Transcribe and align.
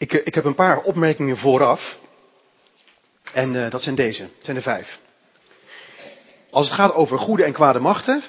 Ik, 0.00 0.12
ik 0.12 0.34
heb 0.34 0.44
een 0.44 0.54
paar 0.54 0.82
opmerkingen 0.82 1.36
vooraf. 1.36 1.98
En 3.32 3.54
uh, 3.54 3.70
dat 3.70 3.82
zijn 3.82 3.94
deze. 3.94 4.22
Het 4.22 4.44
zijn 4.44 4.56
er 4.56 4.62
vijf. 4.62 4.98
Als 6.50 6.66
het 6.66 6.76
gaat 6.76 6.94
over 6.94 7.18
goede 7.18 7.44
en 7.44 7.52
kwade 7.52 7.80
machten, 7.80 8.22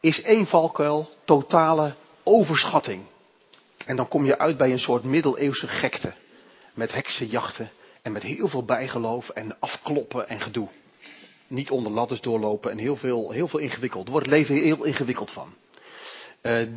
is 0.00 0.22
één 0.22 0.46
valkuil 0.46 1.10
totale 1.24 1.94
overschatting. 2.22 3.02
En 3.86 3.96
dan 3.96 4.08
kom 4.08 4.24
je 4.24 4.38
uit 4.38 4.56
bij 4.56 4.72
een 4.72 4.78
soort 4.78 5.04
middeleeuwse 5.04 5.68
gekte. 5.68 6.12
Met 6.74 6.92
heksenjachten 6.92 7.70
en 8.02 8.12
met 8.12 8.22
heel 8.22 8.48
veel 8.48 8.64
bijgeloof 8.64 9.28
en 9.28 9.56
afkloppen 9.60 10.28
en 10.28 10.40
gedoe. 10.40 10.68
Niet 11.46 11.70
onder 11.70 11.92
ladders 11.92 12.20
doorlopen 12.20 12.70
en 12.70 12.78
heel 12.78 12.96
veel, 12.96 13.30
heel 13.30 13.48
veel 13.48 13.60
ingewikkeld. 13.60 14.04
Er 14.04 14.10
wordt 14.10 14.26
het 14.26 14.34
leven 14.34 14.54
heel 14.54 14.84
ingewikkeld 14.84 15.30
van. 15.30 15.54
Uh, 16.42 16.68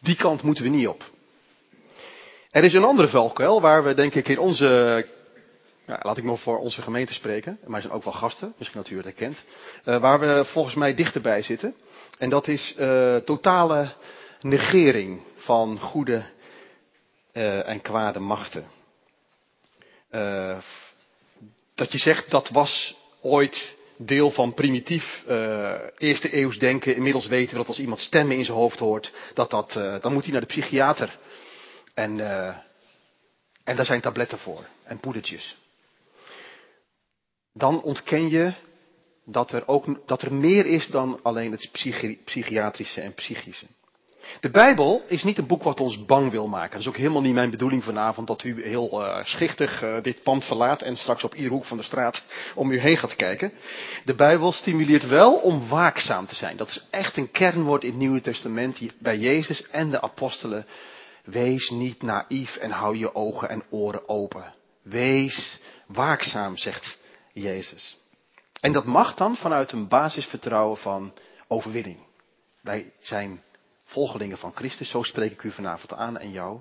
die 0.00 0.16
kant 0.16 0.42
moeten 0.42 0.64
we 0.64 0.70
niet 0.70 0.88
op. 0.88 1.10
Er 2.50 2.64
is 2.64 2.72
een 2.72 2.84
andere 2.84 3.08
valkuil 3.08 3.60
waar 3.60 3.84
we 3.84 3.94
denk 3.94 4.14
ik 4.14 4.28
in 4.28 4.38
onze, 4.38 4.66
ja, 5.86 5.98
laat 6.02 6.16
ik 6.16 6.24
maar 6.24 6.36
voor 6.36 6.58
onze 6.58 6.82
gemeente 6.82 7.14
spreken, 7.14 7.58
maar 7.64 7.74
er 7.74 7.80
zijn 7.80 7.92
ook 7.92 8.04
wel 8.04 8.12
gasten, 8.12 8.54
misschien 8.58 8.80
dat 8.80 8.90
u 8.90 8.96
het 8.96 9.04
herkent, 9.04 9.44
uh, 9.84 10.00
waar 10.00 10.20
we 10.20 10.44
volgens 10.44 10.74
mij 10.74 10.94
dichterbij 10.94 11.42
zitten. 11.42 11.74
En 12.18 12.28
dat 12.28 12.48
is 12.48 12.74
uh, 12.78 13.16
totale 13.16 13.92
negering 14.40 15.20
van 15.36 15.78
goede 15.78 16.24
uh, 17.32 17.68
en 17.68 17.80
kwade 17.80 18.18
machten. 18.18 18.64
dat 21.74 21.92
je 21.92 21.98
zegt 21.98 22.30
dat 22.30 22.48
was 22.48 22.96
ooit 23.20 23.76
deel 23.96 24.30
van 24.30 24.54
primitief 24.54 25.24
eerste 25.98 26.36
eeuws 26.36 26.58
denken. 26.58 26.96
Inmiddels 26.96 27.26
weten 27.26 27.50
we 27.50 27.56
dat 27.56 27.68
als 27.68 27.80
iemand 27.80 28.00
stemmen 28.00 28.36
in 28.36 28.44
zijn 28.44 28.56
hoofd 28.56 28.78
hoort, 28.78 29.12
dat 29.34 29.50
dat, 29.50 29.72
dan 30.00 30.12
moet 30.12 30.22
hij 30.22 30.32
naar 30.32 30.40
de 30.40 30.46
psychiater. 30.46 31.18
En, 31.94 32.18
uh, 32.18 32.56
en 33.64 33.76
daar 33.76 33.86
zijn 33.86 34.00
tabletten 34.00 34.38
voor 34.38 34.66
en 34.84 34.98
poedertjes. 34.98 35.58
Dan 37.52 37.82
ontken 37.82 38.28
je 38.28 38.54
dat 39.24 39.52
er, 39.52 39.68
ook, 39.68 40.06
dat 40.06 40.22
er 40.22 40.34
meer 40.34 40.66
is 40.66 40.88
dan 40.88 41.20
alleen 41.22 41.50
het 41.50 41.68
psychi 41.72 42.20
psychiatrische 42.24 43.00
en 43.00 43.14
psychische. 43.14 43.66
De 44.40 44.50
Bijbel 44.50 45.02
is 45.06 45.22
niet 45.22 45.38
een 45.38 45.46
boek 45.46 45.62
wat 45.62 45.80
ons 45.80 46.04
bang 46.04 46.30
wil 46.30 46.46
maken. 46.46 46.70
Dat 46.70 46.80
is 46.80 46.88
ook 46.88 46.96
helemaal 46.96 47.20
niet 47.20 47.34
mijn 47.34 47.50
bedoeling 47.50 47.84
vanavond 47.84 48.26
dat 48.26 48.42
u 48.42 48.62
heel 48.62 49.02
uh, 49.02 49.24
schichtig 49.24 49.82
uh, 49.82 50.02
dit 50.02 50.22
pand 50.22 50.44
verlaat 50.44 50.82
en 50.82 50.96
straks 50.96 51.24
op 51.24 51.34
ieder 51.34 51.50
hoek 51.50 51.64
van 51.64 51.76
de 51.76 51.82
straat 51.82 52.24
om 52.54 52.70
u 52.70 52.78
heen 52.78 52.96
gaat 52.96 53.16
kijken. 53.16 53.52
De 54.04 54.14
Bijbel 54.14 54.52
stimuleert 54.52 55.06
wel 55.06 55.34
om 55.34 55.68
waakzaam 55.68 56.26
te 56.26 56.34
zijn. 56.34 56.56
Dat 56.56 56.68
is 56.68 56.86
echt 56.90 57.16
een 57.16 57.30
kernwoord 57.30 57.82
in 57.82 57.90
het 57.90 57.98
Nieuwe 57.98 58.20
Testament 58.20 58.78
bij 58.98 59.18
Jezus 59.18 59.70
en 59.70 59.90
de 59.90 60.00
apostelen. 60.00 60.66
Wees 61.24 61.70
niet 61.70 62.02
naïef 62.02 62.56
en 62.56 62.70
hou 62.70 62.96
je 62.96 63.14
ogen 63.14 63.48
en 63.48 63.62
oren 63.70 64.08
open. 64.08 64.52
Wees 64.82 65.58
waakzaam, 65.86 66.56
zegt 66.56 66.98
Jezus. 67.32 67.98
En 68.60 68.72
dat 68.72 68.84
mag 68.84 69.14
dan 69.14 69.36
vanuit 69.36 69.72
een 69.72 69.88
basisvertrouwen 69.88 70.78
van 70.78 71.12
overwinning. 71.48 71.98
Wij 72.62 72.92
zijn 73.00 73.42
volgelingen 73.84 74.38
van 74.38 74.54
Christus. 74.54 74.90
Zo 74.90 75.02
spreek 75.02 75.32
ik 75.32 75.42
u 75.42 75.50
vanavond 75.50 75.92
aan 75.92 76.18
en 76.18 76.30
jou. 76.30 76.60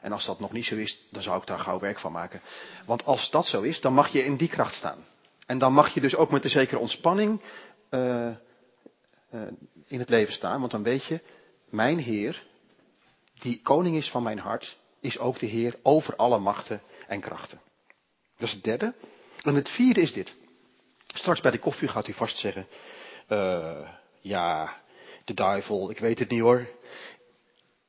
En 0.00 0.12
als 0.12 0.26
dat 0.26 0.40
nog 0.40 0.52
niet 0.52 0.64
zo 0.64 0.76
is, 0.76 1.06
dan 1.10 1.22
zou 1.22 1.40
ik 1.40 1.46
daar 1.46 1.58
gauw 1.58 1.78
werk 1.78 1.98
van 1.98 2.12
maken. 2.12 2.40
Want 2.86 3.04
als 3.04 3.30
dat 3.30 3.46
zo 3.46 3.62
is, 3.62 3.80
dan 3.80 3.92
mag 3.92 4.08
je 4.08 4.24
in 4.24 4.36
die 4.36 4.48
kracht 4.48 4.74
staan. 4.74 5.04
En 5.46 5.58
dan 5.58 5.72
mag 5.72 5.94
je 5.94 6.00
dus 6.00 6.16
ook 6.16 6.30
met 6.30 6.44
een 6.44 6.50
zekere 6.50 6.78
ontspanning 6.80 7.40
uh, 7.90 8.26
uh, 9.34 9.42
in 9.86 9.98
het 9.98 10.08
leven 10.08 10.32
staan. 10.32 10.60
Want 10.60 10.72
dan 10.72 10.82
weet 10.82 11.04
je, 11.04 11.20
mijn 11.70 11.98
Heer, 11.98 12.42
die 13.38 13.60
koning 13.62 13.96
is 13.96 14.10
van 14.10 14.22
mijn 14.22 14.38
hart, 14.38 14.76
is 15.00 15.18
ook 15.18 15.38
de 15.38 15.46
Heer 15.46 15.78
over 15.82 16.16
alle 16.16 16.38
machten 16.38 16.82
en 17.06 17.20
krachten. 17.20 17.60
Dat 18.36 18.48
is 18.48 18.54
het 18.54 18.64
derde. 18.64 18.94
En 19.42 19.54
het 19.54 19.68
vierde 19.68 20.00
is 20.00 20.12
dit. 20.12 20.36
Straks 21.06 21.40
bij 21.40 21.50
de 21.50 21.58
koffie 21.58 21.88
gaat 21.88 22.08
u 22.08 22.12
vast 22.12 22.36
zeggen, 22.36 22.66
uh, 23.28 23.88
ja, 24.20 24.76
de 25.24 25.34
duivel, 25.34 25.90
ik 25.90 25.98
weet 25.98 26.18
het 26.18 26.28
niet 26.28 26.40
hoor. 26.40 26.68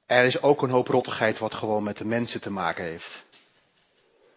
Er 0.05 0.25
is 0.25 0.41
ook 0.41 0.61
een 0.61 0.69
hoop 0.69 0.87
rottigheid 0.87 1.39
wat 1.39 1.53
gewoon 1.53 1.83
met 1.83 1.97
de 1.97 2.05
mensen 2.05 2.41
te 2.41 2.49
maken 2.49 2.83
heeft. 2.83 3.25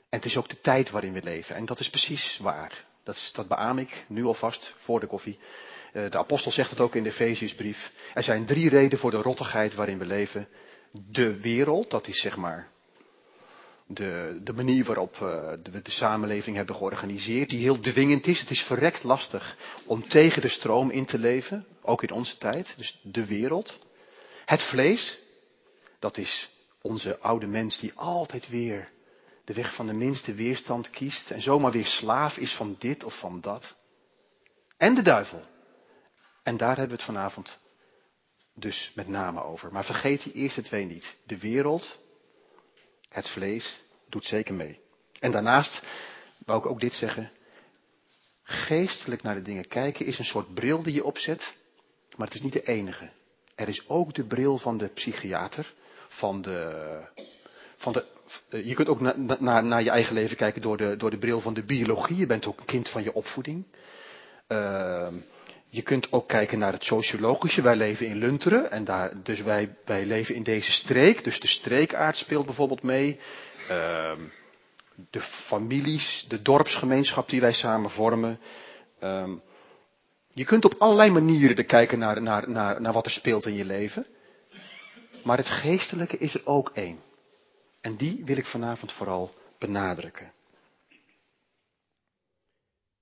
En 0.09 0.19
het 0.19 0.25
is 0.25 0.37
ook 0.37 0.49
de 0.49 0.61
tijd 0.61 0.91
waarin 0.91 1.13
we 1.13 1.23
leven. 1.23 1.55
En 1.55 1.67
dat 1.67 1.81
is 1.81 1.91
precies 1.91 2.39
waar. 2.43 2.85
Dat, 3.05 3.31
dat 3.33 3.49
beaam 3.49 3.79
ik 3.79 4.05
nu 4.09 4.25
alvast 4.25 4.75
voor 4.79 5.01
de 5.01 5.07
koffie. 5.07 5.39
Eh, 5.93 6.11
de 6.11 6.19
apostel 6.19 6.51
zegt 6.51 6.71
het 6.71 6.81
ook 6.81 6.95
in 6.95 7.03
de 7.03 7.09
Efeziusbrief. 7.09 7.93
Er 8.15 8.23
zijn 8.23 8.47
drie 8.47 8.69
redenen 8.69 8.99
voor 8.99 9.11
de 9.11 9.23
rottigheid 9.23 9.75
waarin 9.75 9.99
we 9.99 10.07
leven. 10.07 10.49
De 10.93 11.41
wereld, 11.41 11.91
dat 11.91 12.09
is 12.09 12.21
zeg 12.21 12.37
maar 12.37 12.69
de, 13.89 14.41
de 14.43 14.53
manier 14.53 14.85
waarop 14.85 15.17
we 15.17 15.61
de, 15.63 15.83
de, 15.83 15.91
samenleving 15.91 16.57
hebben 16.57 16.75
georganiseerd, 16.75 17.51
die 17.51 17.61
heel 17.61 17.81
dwingend 17.81 18.27
is. 18.27 18.41
Het 18.41 18.51
is 18.51 18.63
verrekt 18.63 19.03
lastig 19.03 19.57
om 19.85 20.09
tegen 20.09 20.43
de 20.43 20.49
stroom 20.49 20.91
in 20.91 21.07
te 21.07 21.19
leven, 21.19 21.67
ook 21.83 22.03
in 22.03 22.11
onze 22.11 22.39
tijd. 22.39 22.75
Dus 22.77 23.01
de 23.03 23.27
wereld. 23.27 23.79
Het 24.45 24.63
vlees, 24.63 25.19
dat 25.99 26.19
is 26.19 26.51
onze 26.81 27.19
oude 27.19 27.47
mens 27.47 27.79
die 27.79 27.93
altijd 27.95 28.49
weer 28.49 28.89
de 29.45 29.55
weg 29.55 29.75
van 29.75 29.87
de 29.87 29.95
minste 29.95 30.35
weerstand 30.35 30.91
kiest 30.91 31.31
en 31.31 31.43
zomaar 31.43 31.73
weer 31.73 31.87
slaaf 31.87 32.37
is 32.37 32.53
van 32.53 32.77
dit 32.79 33.05
of 33.05 33.19
van 33.19 33.41
dat. 33.41 33.75
En 34.77 34.95
de 34.95 35.03
duivel. 35.03 35.43
En 36.43 36.57
daar 36.57 36.77
hebben 36.77 36.97
we 36.97 37.03
het 37.03 37.15
vanavond 37.15 37.59
dus 38.59 38.93
met 38.95 39.09
name 39.09 39.43
over. 39.43 39.73
Maar 39.73 39.85
vergeet 39.85 40.23
die 40.23 40.33
eerste 40.33 40.63
twee 40.63 40.85
niet. 40.85 41.17
De 41.27 41.39
wereld 41.39 41.99
het 43.09 43.29
vlees 43.29 43.81
doet 44.09 44.25
zeker 44.25 44.55
mee. 44.55 44.81
En 45.21 45.31
daarnaast 45.31 45.83
wou 46.39 46.59
ik 46.59 46.67
ook 46.67 46.81
dit 46.81 46.93
zeggen. 46.93 47.31
Geestelijk 48.43 49.23
naar 49.23 49.35
de 49.35 49.43
dingen 49.43 49.69
kijken 49.69 50.07
is 50.07 50.19
een 50.19 50.25
soort 50.25 50.55
bril 50.55 50.83
die 50.83 50.95
je 50.95 51.05
opzet, 51.05 51.55
maar 52.17 52.27
het 52.27 52.37
is 52.37 52.43
niet 52.43 52.53
de 52.53 52.67
enige. 52.67 53.11
Er 53.55 53.69
is 53.69 53.89
ook 53.89 54.15
de 54.15 54.25
bril 54.25 54.59
van 54.59 54.79
de 54.79 54.89
psychiater, 54.89 55.75
van 56.09 56.43
de, 56.43 57.01
van 57.77 57.93
de 57.93 58.05
je 58.49 58.75
kunt 58.75 58.89
ook 58.89 59.01
naar 59.01 59.43
na, 59.43 59.61
na 59.61 59.77
je 59.77 59.91
eigen 59.91 60.15
leven 60.15 60.37
kijken 60.37 60.63
door 60.63 60.77
de, 60.77 60.97
door 60.97 61.11
de 61.11 61.19
bril 61.19 61.41
van 61.41 61.55
de 61.55 61.63
biologie. 61.63 62.17
Je 62.17 62.27
bent 62.27 62.47
ook 62.47 62.59
een 62.59 62.65
kind 62.67 62.89
van 62.89 63.03
je 63.03 63.15
opvoeding. 63.15 63.65
Uh, 64.49 65.09
je 65.71 65.83
kunt 65.83 66.13
ook 66.13 66.29
kijken 66.29 66.59
naar 66.59 66.73
het 66.73 66.85
sociologische. 66.85 67.63
Wij 67.63 67.77
leven 67.77 68.07
in 68.07 68.17
Lunteren 68.17 68.71
en 68.71 68.85
daar, 68.85 69.23
dus 69.23 69.43
wij, 69.43 69.77
wij 69.85 70.05
leven 70.05 70.35
in 70.35 70.43
deze 70.43 70.73
streek. 70.73 71.25
Dus 71.25 71.41
de 71.41 71.47
streekaard 71.47 72.17
speelt 72.17 72.47
bijvoorbeeld 72.47 72.83
mee. 72.83 73.21
Uh, 73.71 74.13
de 75.11 75.21
families, 75.21 76.25
de 76.29 76.43
dorpsgemeenschap 76.43 77.29
die 77.29 77.41
wij 77.41 77.53
samen 77.53 77.91
vormen. 77.91 78.41
Uh, 79.03 79.33
je 80.33 80.45
kunt 80.45 80.65
op 80.65 80.75
allerlei 80.79 81.11
manieren 81.11 81.67
kijken 81.67 81.99
naar, 81.99 82.23
naar, 82.23 82.51
naar, 82.51 82.81
naar 82.81 82.93
wat 82.93 83.05
er 83.05 83.11
speelt 83.11 83.47
in 83.47 83.55
je 83.55 83.65
leven. 83.65 84.07
Maar 85.25 85.37
het 85.37 85.51
geestelijke 85.51 86.19
is 86.19 86.35
er 86.35 86.47
ook 86.47 86.71
één. 86.75 86.99
En 87.81 87.97
die 87.97 88.23
wil 88.25 88.37
ik 88.37 88.47
vanavond 88.47 88.93
vooral 88.93 89.35
benadrukken. 89.59 90.33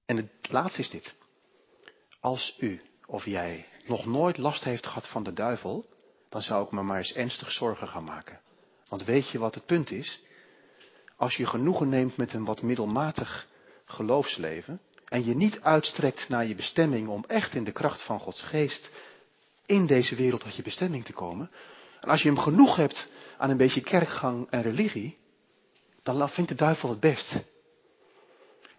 En 0.06 0.16
het 0.16 0.28
laatste 0.50 0.80
is 0.80 0.90
dit. 0.90 1.14
Als 2.20 2.56
u 2.60 2.80
of 3.06 3.24
jij 3.24 3.66
nog 3.86 4.06
nooit 4.06 4.38
last 4.38 4.64
heeft 4.64 4.86
gehad 4.86 5.08
van 5.08 5.22
de 5.22 5.32
duivel, 5.32 5.84
dan 6.28 6.42
zou 6.42 6.66
ik 6.66 6.72
me 6.72 6.82
maar 6.82 6.98
eens 6.98 7.12
ernstig 7.12 7.52
zorgen 7.52 7.88
gaan 7.88 8.04
maken. 8.04 8.40
Want 8.88 9.04
weet 9.04 9.30
je 9.30 9.38
wat 9.38 9.54
het 9.54 9.66
punt 9.66 9.90
is? 9.90 10.22
Als 11.16 11.36
je 11.36 11.46
genoegen 11.46 11.88
neemt 11.88 12.16
met 12.16 12.32
een 12.32 12.44
wat 12.44 12.62
middelmatig 12.62 13.46
geloofsleven 13.84 14.80
en 15.08 15.24
je 15.24 15.34
niet 15.34 15.60
uitstrekt 15.60 16.28
naar 16.28 16.46
je 16.46 16.54
bestemming 16.54 17.08
om 17.08 17.24
echt 17.26 17.54
in 17.54 17.64
de 17.64 17.72
kracht 17.72 18.02
van 18.02 18.20
Gods 18.20 18.42
geest 18.42 18.90
in 19.66 19.86
deze 19.86 20.14
wereld 20.14 20.40
tot 20.40 20.56
je 20.56 20.62
bestemming 20.62 21.04
te 21.04 21.12
komen, 21.12 21.50
en 22.00 22.08
als 22.08 22.22
je 22.22 22.28
hem 22.28 22.38
genoeg 22.38 22.76
hebt 22.76 23.12
aan 23.38 23.50
een 23.50 23.56
beetje 23.56 23.80
kerkgang 23.80 24.50
en 24.50 24.62
religie, 24.62 25.18
dan 26.02 26.28
vindt 26.28 26.50
de 26.50 26.56
duivel 26.56 26.88
het 26.88 27.00
best. 27.00 27.44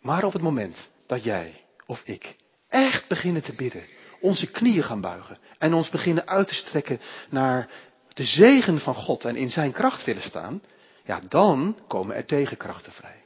Maar 0.01 0.23
op 0.23 0.33
het 0.33 0.41
moment 0.41 0.89
dat 1.05 1.23
jij 1.23 1.63
of 1.85 2.01
ik 2.03 2.35
echt 2.69 3.07
beginnen 3.07 3.43
te 3.43 3.53
bidden, 3.53 3.85
onze 4.19 4.47
knieën 4.47 4.83
gaan 4.83 5.01
buigen 5.01 5.37
en 5.57 5.73
ons 5.73 5.89
beginnen 5.89 6.27
uit 6.27 6.47
te 6.47 6.53
strekken 6.53 6.99
naar 7.29 7.69
de 8.13 8.25
zegen 8.25 8.79
van 8.79 8.95
God 8.95 9.25
en 9.25 9.35
in 9.35 9.49
zijn 9.49 9.71
kracht 9.71 10.05
willen 10.05 10.23
staan, 10.23 10.61
ja, 11.05 11.19
dan 11.19 11.79
komen 11.87 12.15
er 12.15 12.25
tegenkrachten 12.25 12.91
vrij. 12.91 13.25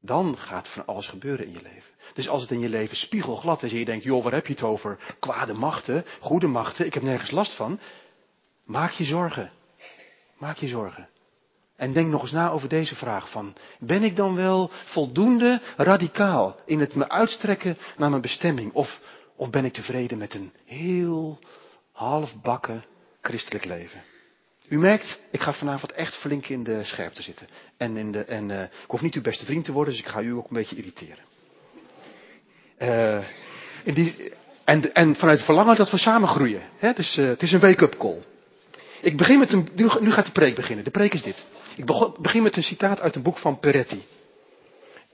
Dan 0.00 0.36
gaat 0.36 0.68
van 0.68 0.86
alles 0.86 1.06
gebeuren 1.06 1.46
in 1.46 1.52
je 1.52 1.62
leven. 1.62 1.94
Dus 2.14 2.28
als 2.28 2.42
het 2.42 2.50
in 2.50 2.60
je 2.60 2.68
leven 2.68 2.96
spiegelglad 2.96 3.62
is 3.62 3.72
en 3.72 3.78
je 3.78 3.84
denkt, 3.84 4.04
joh, 4.04 4.22
waar 4.22 4.32
heb 4.32 4.46
je 4.46 4.52
het 4.52 4.62
over? 4.62 4.98
Kwade 5.18 5.52
machten, 5.52 6.04
goede 6.20 6.46
machten, 6.46 6.86
ik 6.86 6.94
heb 6.94 7.02
nergens 7.02 7.30
last 7.30 7.56
van. 7.56 7.80
Maak 8.64 8.90
je 8.90 9.04
zorgen. 9.04 9.50
Maak 10.38 10.56
je 10.56 10.68
zorgen. 10.68 11.08
En 11.78 11.92
denk 11.92 12.10
nog 12.10 12.22
eens 12.22 12.32
na 12.32 12.50
over 12.50 12.68
deze 12.68 12.94
vraag 12.94 13.30
van, 13.30 13.54
ben 13.78 14.02
ik 14.02 14.16
dan 14.16 14.34
wel 14.34 14.70
voldoende 14.84 15.60
radicaal 15.76 16.56
in 16.66 16.80
het 16.80 16.94
me 16.94 17.08
uitstrekken 17.08 17.78
naar 17.96 18.10
mijn 18.10 18.22
bestemming? 18.22 18.72
Of, 18.72 19.00
of 19.36 19.50
ben 19.50 19.64
ik 19.64 19.72
tevreden 19.72 20.18
met 20.18 20.34
een 20.34 20.52
heel 20.64 21.38
halfbakken 21.92 22.84
christelijk 23.22 23.64
leven? 23.64 24.02
U 24.68 24.78
merkt, 24.78 25.20
ik 25.30 25.40
ga 25.40 25.52
vanavond 25.52 25.92
echt 25.92 26.16
flink 26.16 26.48
in 26.48 26.62
de 26.62 26.84
scherpte 26.84 27.22
zitten. 27.22 27.48
En, 27.76 27.96
in 27.96 28.12
de, 28.12 28.24
en 28.24 28.48
uh, 28.48 28.62
ik 28.62 28.70
hoef 28.90 29.00
niet 29.00 29.14
uw 29.14 29.22
beste 29.22 29.44
vriend 29.44 29.64
te 29.64 29.72
worden, 29.72 29.94
dus 29.94 30.02
ik 30.02 30.08
ga 30.08 30.20
u 30.20 30.32
ook 30.32 30.48
een 30.48 30.56
beetje 30.56 30.76
irriteren. 30.76 31.24
Uh, 32.78 33.24
in 33.84 33.94
die, 33.94 34.32
en, 34.64 34.94
en 34.94 35.16
vanuit 35.16 35.36
het 35.36 35.46
verlangen 35.46 35.76
dat 35.76 35.90
we 35.90 35.98
samen 35.98 36.28
groeien. 36.28 36.62
Hè? 36.78 36.92
Dus, 36.92 37.16
uh, 37.16 37.28
het 37.28 37.42
is 37.42 37.52
een 37.52 37.60
wake-up 37.60 37.98
call. 37.98 38.22
Ik 39.00 39.16
begin 39.16 39.38
met 39.38 39.52
een, 39.52 39.68
nu 40.00 40.10
gaat 40.10 40.26
de 40.26 40.32
preek 40.32 40.54
beginnen. 40.54 40.84
De 40.84 40.90
preek 40.90 41.14
is 41.14 41.22
dit. 41.22 41.46
Ik 41.78 41.86
begin 42.20 42.42
met 42.42 42.56
een 42.56 42.62
citaat 42.62 43.00
uit 43.00 43.16
een 43.16 43.22
boek 43.22 43.38
van 43.38 43.58
Peretti. 43.58 44.04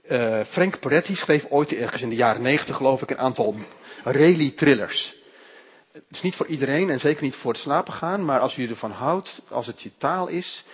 Uh, 0.09 0.43
Frank 0.45 0.79
Peretti 0.79 1.15
schreef 1.15 1.45
ooit 1.49 1.73
ergens 1.73 2.01
in 2.01 2.09
de 2.09 2.15
jaren 2.15 2.41
negentig, 2.41 2.75
geloof 2.75 3.01
ik, 3.01 3.09
een 3.09 3.17
aantal 3.17 3.55
rally 4.03 4.51
thrillers. 4.51 5.15
Het 5.91 6.03
is 6.09 6.21
niet 6.21 6.35
voor 6.35 6.47
iedereen 6.47 6.89
en 6.89 6.99
zeker 6.99 7.23
niet 7.23 7.35
voor 7.35 7.51
het 7.51 7.61
slapen 7.61 7.93
gaan, 7.93 8.25
maar 8.25 8.39
als 8.39 8.57
u 8.57 8.67
ervan 8.67 8.91
houdt, 8.91 9.41
als 9.49 9.67
het 9.67 9.81
je 9.81 9.91
taal 9.97 10.27
is. 10.27 10.65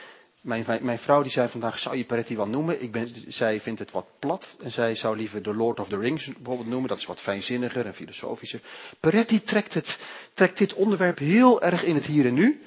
Mijn, 0.41 0.65
mijn 0.81 0.99
vrouw 0.99 1.21
die 1.21 1.31
zei 1.31 1.47
vandaag, 1.47 1.79
zou 1.79 1.97
je 1.97 2.05
Peretti 2.05 2.35
wel 2.35 2.47
noemen? 2.47 2.81
Ik 2.81 2.91
ben, 2.91 3.09
zij 3.27 3.61
vindt 3.61 3.79
het 3.79 3.91
wat 3.91 4.05
plat 4.19 4.57
en 4.63 4.71
zij 4.71 4.95
zou 4.95 5.17
liever 5.17 5.41
The 5.41 5.53
Lord 5.53 5.79
of 5.79 5.87
the 5.87 5.97
Rings 5.97 6.25
bijvoorbeeld 6.25 6.67
noemen. 6.67 6.89
Dat 6.89 6.97
is 6.97 7.05
wat 7.05 7.21
fijnzinniger 7.21 7.85
en 7.85 7.93
filosofischer. 7.93 8.61
Peretti 8.99 9.43
trekt, 9.43 9.73
het, 9.73 9.99
trekt 10.33 10.57
dit 10.57 10.73
onderwerp 10.73 11.17
heel 11.17 11.61
erg 11.61 11.83
in 11.83 11.95
het 11.95 12.05
hier 12.05 12.25
en 12.25 12.33
nu. 12.33 12.61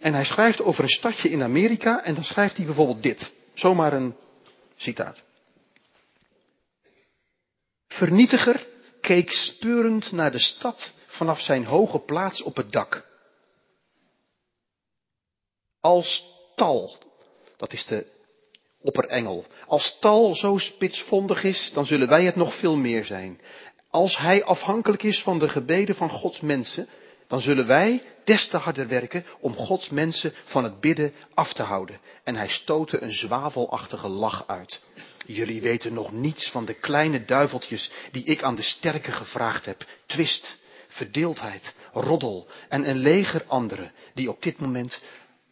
En 0.00 0.14
hij 0.14 0.24
schrijft 0.24 0.60
over 0.60 0.82
een 0.82 0.90
stadje 0.90 1.28
in 1.28 1.42
Amerika 1.42 2.04
en 2.04 2.14
dan 2.14 2.24
schrijft 2.24 2.56
hij 2.56 2.66
bijvoorbeeld 2.66 3.02
dit. 3.02 3.32
Zomaar 3.54 3.92
een 3.92 4.16
citaat. 4.76 5.22
Vernietiger 7.86 8.66
keek 9.00 9.30
speurend 9.30 10.12
naar 10.12 10.32
de 10.32 10.38
stad 10.38 10.92
vanaf 11.06 11.40
zijn 11.40 11.64
hoge 11.64 11.98
plaats 11.98 12.42
op 12.42 12.56
het 12.56 12.72
dak. 12.72 13.08
Als 15.80 16.24
tal, 16.56 16.98
dat 17.56 17.72
is 17.72 17.86
de 17.86 18.06
opperengel, 18.80 19.44
als 19.66 19.96
tal 20.00 20.34
zo 20.34 20.58
spitsvondig 20.58 21.44
is, 21.44 21.70
dan 21.74 21.86
zullen 21.86 22.08
wij 22.08 22.24
het 22.24 22.36
nog 22.36 22.58
veel 22.58 22.76
meer 22.76 23.04
zijn. 23.04 23.40
Als 23.90 24.18
hij 24.18 24.44
afhankelijk 24.44 25.02
is 25.02 25.22
van 25.22 25.38
de 25.38 25.48
gebeden 25.48 25.94
van 25.94 26.10
Gods 26.10 26.40
mensen, 26.40 26.88
dan 27.30 27.40
zullen 27.40 27.66
wij 27.66 28.02
des 28.24 28.48
te 28.48 28.56
harder 28.56 28.88
werken 28.88 29.24
om 29.40 29.54
Gods 29.54 29.88
mensen 29.88 30.32
van 30.44 30.64
het 30.64 30.80
bidden 30.80 31.14
af 31.34 31.52
te 31.52 31.62
houden. 31.62 32.00
En 32.24 32.36
hij 32.36 32.48
stootte 32.48 33.02
een 33.02 33.12
zwavelachtige 33.12 34.08
lach 34.08 34.46
uit. 34.46 34.80
Jullie 35.26 35.60
weten 35.60 35.94
nog 35.94 36.12
niets 36.12 36.50
van 36.50 36.64
de 36.64 36.74
kleine 36.74 37.24
duiveltjes 37.24 37.90
die 38.12 38.24
ik 38.24 38.42
aan 38.42 38.54
de 38.54 38.62
sterke 38.62 39.12
gevraagd 39.12 39.66
heb. 39.66 39.86
Twist, 40.06 40.56
verdeeldheid, 40.88 41.74
roddel 41.92 42.48
en 42.68 42.88
een 42.88 42.98
leger 42.98 43.44
anderen 43.46 43.92
die 44.14 44.30
op 44.30 44.42
dit 44.42 44.58
moment 44.58 45.02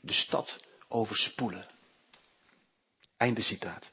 de 0.00 0.12
stad 0.12 0.60
overspoelen. 0.88 1.66
Einde 3.16 3.42
citaat. 3.42 3.90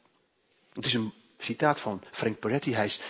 Het 0.73 0.85
is 0.85 0.93
een 0.93 1.13
citaat 1.37 1.79
van 1.79 2.03
Frank 2.11 2.39
Peretti. 2.39 2.73
Hij 2.73 2.85
is, 2.85 3.01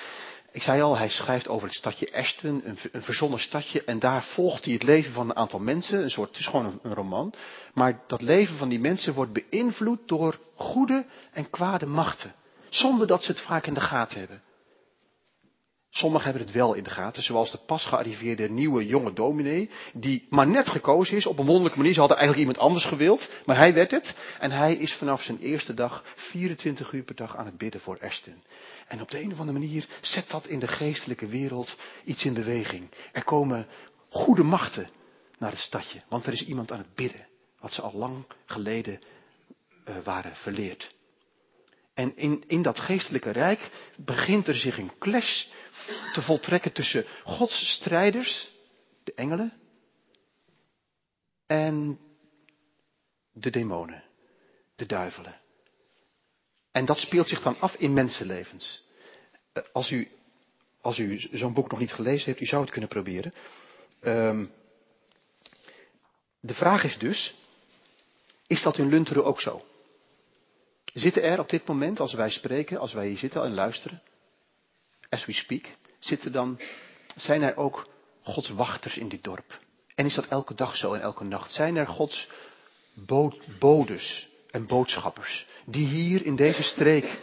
ik 0.56 0.64
zei 0.64 0.82
al, 0.82 0.98
hij 0.98 1.10
schrijft 1.10 1.48
over 1.48 1.68
het 1.68 1.78
stadje 1.78 2.14
Ashton, 2.14 2.62
een, 2.66 3.04
verzonnen 3.04 3.40
stadje. 3.40 3.84
En 3.84 4.00
daar 4.00 4.24
volgt 4.24 4.66
hij 4.66 4.74
het 4.74 4.84
leven 4.84 5.14
van 5.14 5.30
een 5.30 5.36
aantal 5.36 5.60
mensen. 5.60 6.04
Een 6.04 6.10
soort, 6.10 6.30
het 6.30 6.38
is 6.38 6.48
gewoon 6.48 6.66
een, 6.66 6.80
een 6.84 6.94
roman. 6.94 7.34
Maar 7.74 8.04
dat 8.08 8.22
leven 8.22 8.58
van 8.58 8.70
die 8.70 8.80
mensen 8.80 9.14
wordt 9.14 9.34
beïnvloed 9.50 10.00
door 10.06 10.40
goede 10.56 11.06
en 11.32 11.50
kwade 11.50 11.86
machten. 11.86 12.36
Zonder 12.70 13.08
dat 13.08 13.24
ze 13.24 13.32
het 13.32 13.42
vaak 13.42 13.68
in 13.68 13.74
de 13.74 13.82
gaten 13.82 14.20
hebben. 14.20 14.42
Sommigen 15.90 16.26
hebben 16.26 16.46
het 16.46 16.56
wel 16.56 16.74
in 16.74 16.84
de 16.84 16.90
gaten, 16.90 17.24
zoals 17.24 17.52
de 17.52 17.60
pas 17.66 17.86
gearriveerde 17.86 18.50
nieuwe 18.50 18.86
jonge 18.86 19.14
dominee, 19.14 19.70
die 19.94 20.28
maar 20.30 20.48
net 20.48 20.70
gekozen 20.70 21.18
is 21.18 21.26
op 21.26 21.40
een 21.40 21.46
wonderlijke 21.46 21.78
manier. 21.78 21.94
Ze 21.94 22.00
hadden 22.00 22.18
eigenlijk 22.18 22.48
iemand 22.48 22.68
anders 22.68 22.86
gewild, 22.86 23.32
maar 23.46 23.58
hij 23.58 23.74
werd 23.74 23.92
het. 23.92 24.16
En 24.40 24.52
hij 24.52 24.74
is 24.74 24.94
vanaf 24.94 25.22
zijn 25.22 25.40
eerste 25.40 25.74
dag 25.74 26.04
24 26.16 26.92
uur 26.92 27.04
per 27.04 27.16
dag 27.16 27.38
aan 27.38 27.46
het 27.46 27.58
bidden 27.58 27.82
voor 27.82 28.00
Ashton. 28.02 28.44
En 28.88 29.02
op 29.02 29.12
de 29.12 29.22
een 29.22 29.32
of 29.32 29.40
andere 29.40 29.60
manier 29.60 29.88
zet 30.02 30.30
dat 30.30 30.48
in 30.48 30.60
de 30.60 30.68
geestelijke 30.68 31.28
wereld 31.28 31.78
iets 32.04 32.26
in 32.26 32.34
beweging. 32.34 32.90
Er 33.12 33.24
komen 33.24 33.68
goede 34.10 34.44
machten 34.44 34.90
naar 35.38 35.52
het 35.52 35.60
stadje, 35.60 36.02
want 36.10 36.26
er 36.26 36.34
is 36.34 36.46
iemand 36.46 36.72
aan 36.72 36.78
het 36.78 36.96
bidden, 36.96 37.28
wat 37.60 37.74
ze 37.74 37.82
al 37.82 37.94
lang 37.94 38.26
geleden 38.46 39.00
uh, 39.88 39.98
waren 40.04 40.36
verleerd. 40.36 40.96
En 41.94 42.18
in, 42.18 42.44
in 42.48 42.62
dat 42.62 42.80
geestelijke 42.80 43.30
rijk 43.30 43.70
begint 43.98 44.48
er 44.48 44.56
zich 44.56 44.78
een 44.78 44.98
clash 45.00 45.46
te 46.14 46.22
voltrekken 46.22 46.72
tussen 46.72 47.06
Gods 47.24 47.72
strijders, 47.72 48.52
de 49.04 49.14
engelen, 49.14 49.54
en 51.48 52.00
de 53.32 53.50
demonen, 53.50 54.04
de 54.76 54.86
duivelen. 54.86 55.42
En 56.76 56.86
dat 56.86 56.98
speelt 56.98 57.28
zich 57.28 57.42
dan 57.42 57.60
af 57.60 57.76
in 57.76 57.94
mensenlevens. 57.94 58.84
Eh, 59.54 59.64
als 59.74 59.92
u, 59.92 60.12
als 60.82 60.98
u 60.98 61.20
zo'n 61.32 61.54
boek 61.54 61.70
nog 61.70 61.80
niet 61.80 61.94
gelezen 61.94 62.26
heeft, 62.26 62.42
u 62.42 62.46
zou 62.46 62.62
het 62.62 62.72
kunnen 62.72 62.90
proberen. 62.90 63.34
Um, 64.02 64.52
de 66.40 66.54
vraag 66.54 66.84
is 66.84 66.98
dus, 66.98 67.36
is 68.48 68.62
dat 68.62 68.78
in 68.78 68.90
Lunteren 68.90 69.26
ook 69.26 69.42
zo? 69.42 69.66
Zitten 70.94 71.24
er 71.24 71.40
op 71.40 71.50
dit 71.50 71.68
moment, 71.68 72.00
als 72.00 72.14
wij 72.14 72.30
spreken, 72.30 72.78
als 72.78 72.94
wij 72.94 73.08
hier 73.08 73.18
zitten 73.18 73.44
en 73.44 73.54
luisteren, 73.54 74.02
as 75.10 75.26
we 75.26 75.34
speak, 75.34 75.66
zitten 76.00 76.32
dan, 76.32 76.60
zijn 77.16 77.42
er 77.42 77.56
ook 77.56 77.88
Gods 78.24 78.50
wachters 78.50 78.98
in 78.98 79.10
dit 79.10 79.24
dorp? 79.24 79.58
En 79.96 80.06
is 80.06 80.16
dat 80.16 80.28
elke 80.28 80.54
dag 80.54 80.76
zo 80.76 80.94
en 80.94 81.02
elke 81.02 81.24
nacht? 81.24 81.52
Zijn 81.52 81.76
er 81.76 81.88
Gods 81.88 82.30
bodes 83.60 84.34
en 84.56 84.68
boodschappers 84.68 85.46
die 85.66 85.88
hier 85.88 86.26
in 86.26 86.36
deze 86.36 86.64
streek 86.64 87.20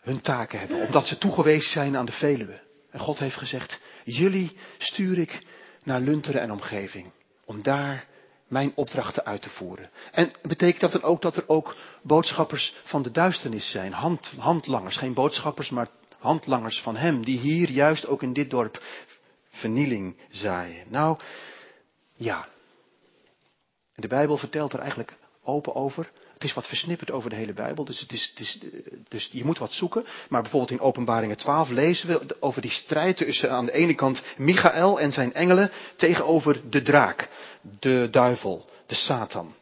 hun 0.00 0.20
taken 0.20 0.58
hebben, 0.58 0.86
omdat 0.86 1.06
ze 1.06 1.18
toegewezen 1.18 1.72
zijn 1.72 1.96
aan 1.96 2.06
de 2.06 2.12
Veluwe? 2.12 2.60
En 2.90 3.00
God 3.00 3.18
heeft 3.18 3.36
gezegd, 3.36 3.80
jullie 4.04 4.56
stuur 4.78 5.18
ik 5.18 5.42
naar 5.84 6.00
Lunteren 6.00 6.40
en 6.40 6.52
omgeving, 6.52 7.12
om 7.44 7.62
daar 7.62 8.06
mijn 8.48 8.72
opdrachten 8.74 9.24
uit 9.24 9.42
te 9.42 9.50
voeren. 9.50 9.90
En 10.12 10.30
betekent 10.42 10.80
dat 10.80 10.92
dan 10.92 11.02
ook 11.02 11.22
dat 11.22 11.36
er 11.36 11.48
ook 11.48 11.76
boodschappers 12.02 12.74
van 12.84 13.02
de 13.02 13.10
duisternis 13.10 13.70
zijn, 13.70 13.92
hand, 13.92 14.32
handlangers, 14.38 14.96
geen 14.96 15.14
boodschappers, 15.14 15.70
maar 15.70 15.88
handlangers 16.18 16.80
van 16.80 16.96
hem, 16.96 17.24
die 17.24 17.38
hier 17.38 17.70
juist 17.70 18.06
ook 18.06 18.22
in 18.22 18.32
dit 18.32 18.50
dorp 18.50 18.82
vernieling 19.50 20.16
zaaien? 20.30 20.84
Nou, 20.88 21.18
ja. 22.14 22.48
De 23.94 24.08
Bijbel 24.08 24.36
vertelt 24.36 24.72
er 24.72 24.80
eigenlijk 24.80 25.18
open 25.44 25.74
over. 25.74 26.10
Het 26.34 26.44
is 26.44 26.54
wat 26.54 26.68
versnipperd 26.68 27.10
over 27.10 27.30
de 27.30 27.36
hele 27.36 27.52
Bijbel, 27.52 27.84
dus, 27.84 28.00
het 28.00 28.12
is, 28.12 28.58
dus 29.08 29.28
je 29.32 29.44
moet 29.44 29.58
wat 29.58 29.72
zoeken. 29.72 30.04
Maar 30.28 30.42
bijvoorbeeld 30.42 30.70
in 30.70 30.80
Openbaringen 30.80 31.36
12 31.36 31.68
lezen 31.68 32.08
we 32.08 32.36
over 32.40 32.62
die 32.62 32.70
strijd 32.70 33.16
tussen 33.16 33.50
aan 33.50 33.66
de 33.66 33.72
ene 33.72 33.94
kant 33.94 34.22
Michael 34.36 35.00
en 35.00 35.12
zijn 35.12 35.34
engelen 35.34 35.70
tegenover 35.96 36.70
de 36.70 36.82
draak, 36.82 37.28
de 37.80 38.08
duivel, 38.10 38.68
de 38.86 38.94
Satan. 38.94 39.54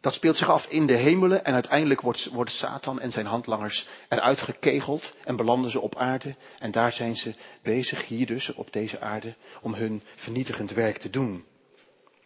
Dat 0.00 0.14
speelt 0.14 0.36
zich 0.36 0.50
af 0.50 0.66
in 0.66 0.86
de 0.86 0.96
hemelen 0.96 1.44
en 1.44 1.54
uiteindelijk 1.54 2.00
wordt, 2.00 2.28
wordt 2.32 2.50
Satan 2.50 3.00
en 3.00 3.10
zijn 3.10 3.26
handlangers 3.26 3.86
eruit 4.08 4.40
gekegeld 4.40 5.16
en 5.24 5.36
belanden 5.36 5.70
ze 5.70 5.80
op 5.80 5.96
aarde. 5.96 6.34
En 6.58 6.70
daar 6.70 6.92
zijn 6.92 7.16
ze 7.16 7.34
bezig, 7.62 8.06
hier 8.06 8.26
dus 8.26 8.54
op 8.54 8.72
deze 8.72 9.00
aarde, 9.00 9.34
om 9.60 9.74
hun 9.74 10.02
vernietigend 10.14 10.70
werk 10.70 10.98
te 10.98 11.10
doen. 11.10 11.44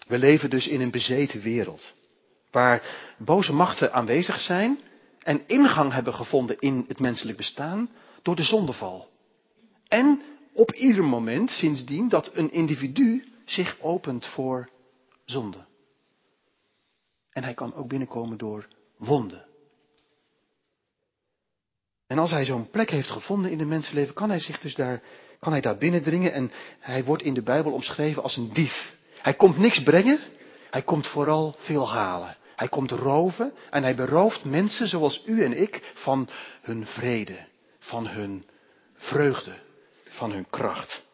We 0.06 0.18
leven 0.18 0.50
dus 0.50 0.66
in 0.66 0.80
een 0.80 0.90
bezeten 0.90 1.40
wereld. 1.40 1.94
Waar 2.50 2.82
boze 3.18 3.52
machten 3.52 3.92
aanwezig 3.92 4.40
zijn 4.40 4.80
en 5.18 5.42
ingang 5.46 5.92
hebben 5.92 6.14
gevonden 6.14 6.58
in 6.58 6.84
het 6.88 7.00
menselijk 7.00 7.36
bestaan 7.36 7.90
door 8.22 8.36
de 8.36 8.42
zondeval. 8.42 9.08
En 9.88 10.22
op 10.52 10.72
ieder 10.72 11.04
moment 11.04 11.50
sindsdien 11.50 12.08
dat 12.08 12.30
een 12.34 12.52
individu 12.52 13.24
zich 13.44 13.76
opent 13.80 14.26
voor 14.26 14.68
zonde. 15.24 15.66
En 17.30 17.44
hij 17.44 17.54
kan 17.54 17.74
ook 17.74 17.88
binnenkomen 17.88 18.38
door 18.38 18.68
wonden. 18.96 19.46
En 22.06 22.18
als 22.18 22.30
hij 22.30 22.44
zo'n 22.44 22.70
plek 22.70 22.90
heeft 22.90 23.10
gevonden 23.10 23.50
in 23.50 23.58
het 23.58 23.68
mensenleven, 23.68 24.14
kan 24.14 24.28
hij 24.28 24.40
zich 24.40 24.60
dus 24.60 24.74
daar, 24.74 25.02
kan 25.38 25.52
hij 25.52 25.60
daar 25.60 25.78
binnendringen 25.78 26.32
en 26.32 26.50
hij 26.80 27.04
wordt 27.04 27.22
in 27.22 27.34
de 27.34 27.42
Bijbel 27.42 27.72
omschreven 27.72 28.22
als 28.22 28.36
een 28.36 28.52
dief. 28.52 28.96
Hij 29.22 29.34
komt 29.34 29.58
niks 29.58 29.82
brengen, 29.82 30.20
hij 30.70 30.82
komt 30.82 31.06
vooral 31.06 31.54
veel 31.58 31.90
halen. 31.90 32.36
Hij 32.56 32.68
komt 32.68 32.90
roven 32.90 33.52
en 33.70 33.82
hij 33.82 33.94
berooft 33.94 34.44
mensen 34.44 34.88
zoals 34.88 35.22
u 35.26 35.44
en 35.44 35.60
ik 35.60 35.92
van 35.94 36.28
hun 36.62 36.86
vrede, 36.86 37.46
van 37.78 38.06
hun 38.06 38.44
vreugde, 38.96 39.54
van 40.08 40.30
hun 40.30 40.46
kracht. 40.50 41.06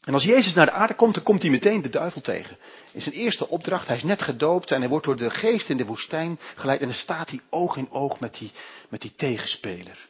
En 0.00 0.14
als 0.14 0.24
Jezus 0.24 0.54
naar 0.54 0.66
de 0.66 0.72
aarde 0.72 0.94
komt, 0.94 1.14
dan 1.14 1.22
komt 1.22 1.42
hij 1.42 1.50
meteen 1.50 1.82
de 1.82 1.88
duivel 1.88 2.20
tegen. 2.20 2.56
In 2.92 3.00
zijn 3.00 3.14
eerste 3.14 3.48
opdracht, 3.48 3.86
hij 3.86 3.96
is 3.96 4.02
net 4.02 4.22
gedoopt 4.22 4.70
en 4.70 4.80
hij 4.80 4.88
wordt 4.88 5.06
door 5.06 5.16
de 5.16 5.30
geest 5.30 5.68
in 5.68 5.76
de 5.76 5.86
woestijn 5.86 6.38
geleid 6.54 6.80
en 6.80 6.86
dan 6.86 6.96
staat 6.96 7.30
hij 7.30 7.40
oog 7.50 7.76
in 7.76 7.90
oog 7.90 8.20
met 8.20 8.38
die, 8.38 8.50
met 8.88 9.00
die 9.00 9.14
tegenspeler. 9.14 10.08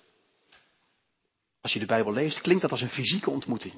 Als 1.61 1.73
je 1.73 1.79
de 1.79 1.87
Bijbel 1.87 2.13
leest, 2.13 2.41
klinkt 2.41 2.63
dat 2.63 2.71
als 2.71 2.81
een 2.81 2.89
fysieke 2.89 3.31
ontmoeting. 3.31 3.75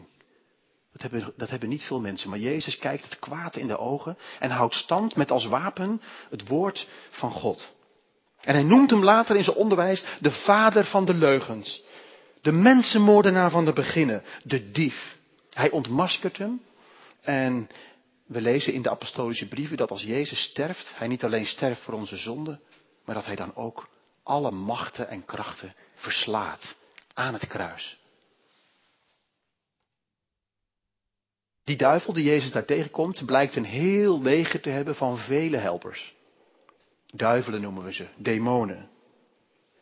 Dat 0.92 1.02
hebben, 1.02 1.32
dat 1.36 1.50
hebben 1.50 1.68
niet 1.68 1.82
veel 1.82 2.00
mensen. 2.00 2.30
Maar 2.30 2.38
Jezus 2.38 2.78
kijkt 2.78 3.04
het 3.04 3.18
kwaad 3.18 3.56
in 3.56 3.66
de 3.66 3.78
ogen 3.78 4.18
en 4.38 4.50
houdt 4.50 4.74
stand 4.74 5.16
met 5.16 5.30
als 5.30 5.46
wapen 5.46 6.00
het 6.30 6.48
woord 6.48 6.88
van 7.10 7.30
God. 7.30 7.74
En 8.40 8.54
hij 8.54 8.62
noemt 8.62 8.90
hem 8.90 9.04
later 9.04 9.36
in 9.36 9.44
zijn 9.44 9.56
onderwijs 9.56 10.04
de 10.20 10.30
vader 10.30 10.84
van 10.84 11.04
de 11.04 11.14
leugens. 11.14 11.82
De 12.40 12.52
mensenmoordenaar 12.52 13.50
van 13.50 13.64
de 13.64 13.72
beginnen. 13.72 14.22
De 14.42 14.70
dief. 14.70 15.16
Hij 15.50 15.70
ontmaskert 15.70 16.38
hem. 16.38 16.62
En 17.20 17.68
we 18.26 18.40
lezen 18.40 18.72
in 18.72 18.82
de 18.82 18.90
apostolische 18.90 19.48
brieven 19.48 19.76
dat 19.76 19.90
als 19.90 20.02
Jezus 20.02 20.42
sterft, 20.42 20.92
hij 20.96 21.08
niet 21.08 21.24
alleen 21.24 21.46
sterft 21.46 21.80
voor 21.80 21.94
onze 21.94 22.16
zonden, 22.16 22.60
maar 23.04 23.14
dat 23.14 23.26
hij 23.26 23.36
dan 23.36 23.54
ook 23.54 23.88
alle 24.22 24.50
machten 24.50 25.08
en 25.08 25.24
krachten 25.24 25.74
verslaat 25.94 26.76
aan 27.14 27.32
het 27.32 27.46
kruis. 27.46 28.01
Die 31.72 31.80
duivel 31.80 32.12
die 32.12 32.24
Jezus 32.24 32.50
daar 32.50 32.64
tegenkomt, 32.64 33.26
blijkt 33.26 33.56
een 33.56 33.64
heel 33.64 34.22
leger 34.22 34.60
te 34.60 34.70
hebben 34.70 34.94
van 34.94 35.18
vele 35.18 35.56
helpers. 35.56 36.14
Duivelen 37.12 37.60
noemen 37.60 37.84
we 37.84 37.92
ze, 37.92 38.06
demonen. 38.16 38.88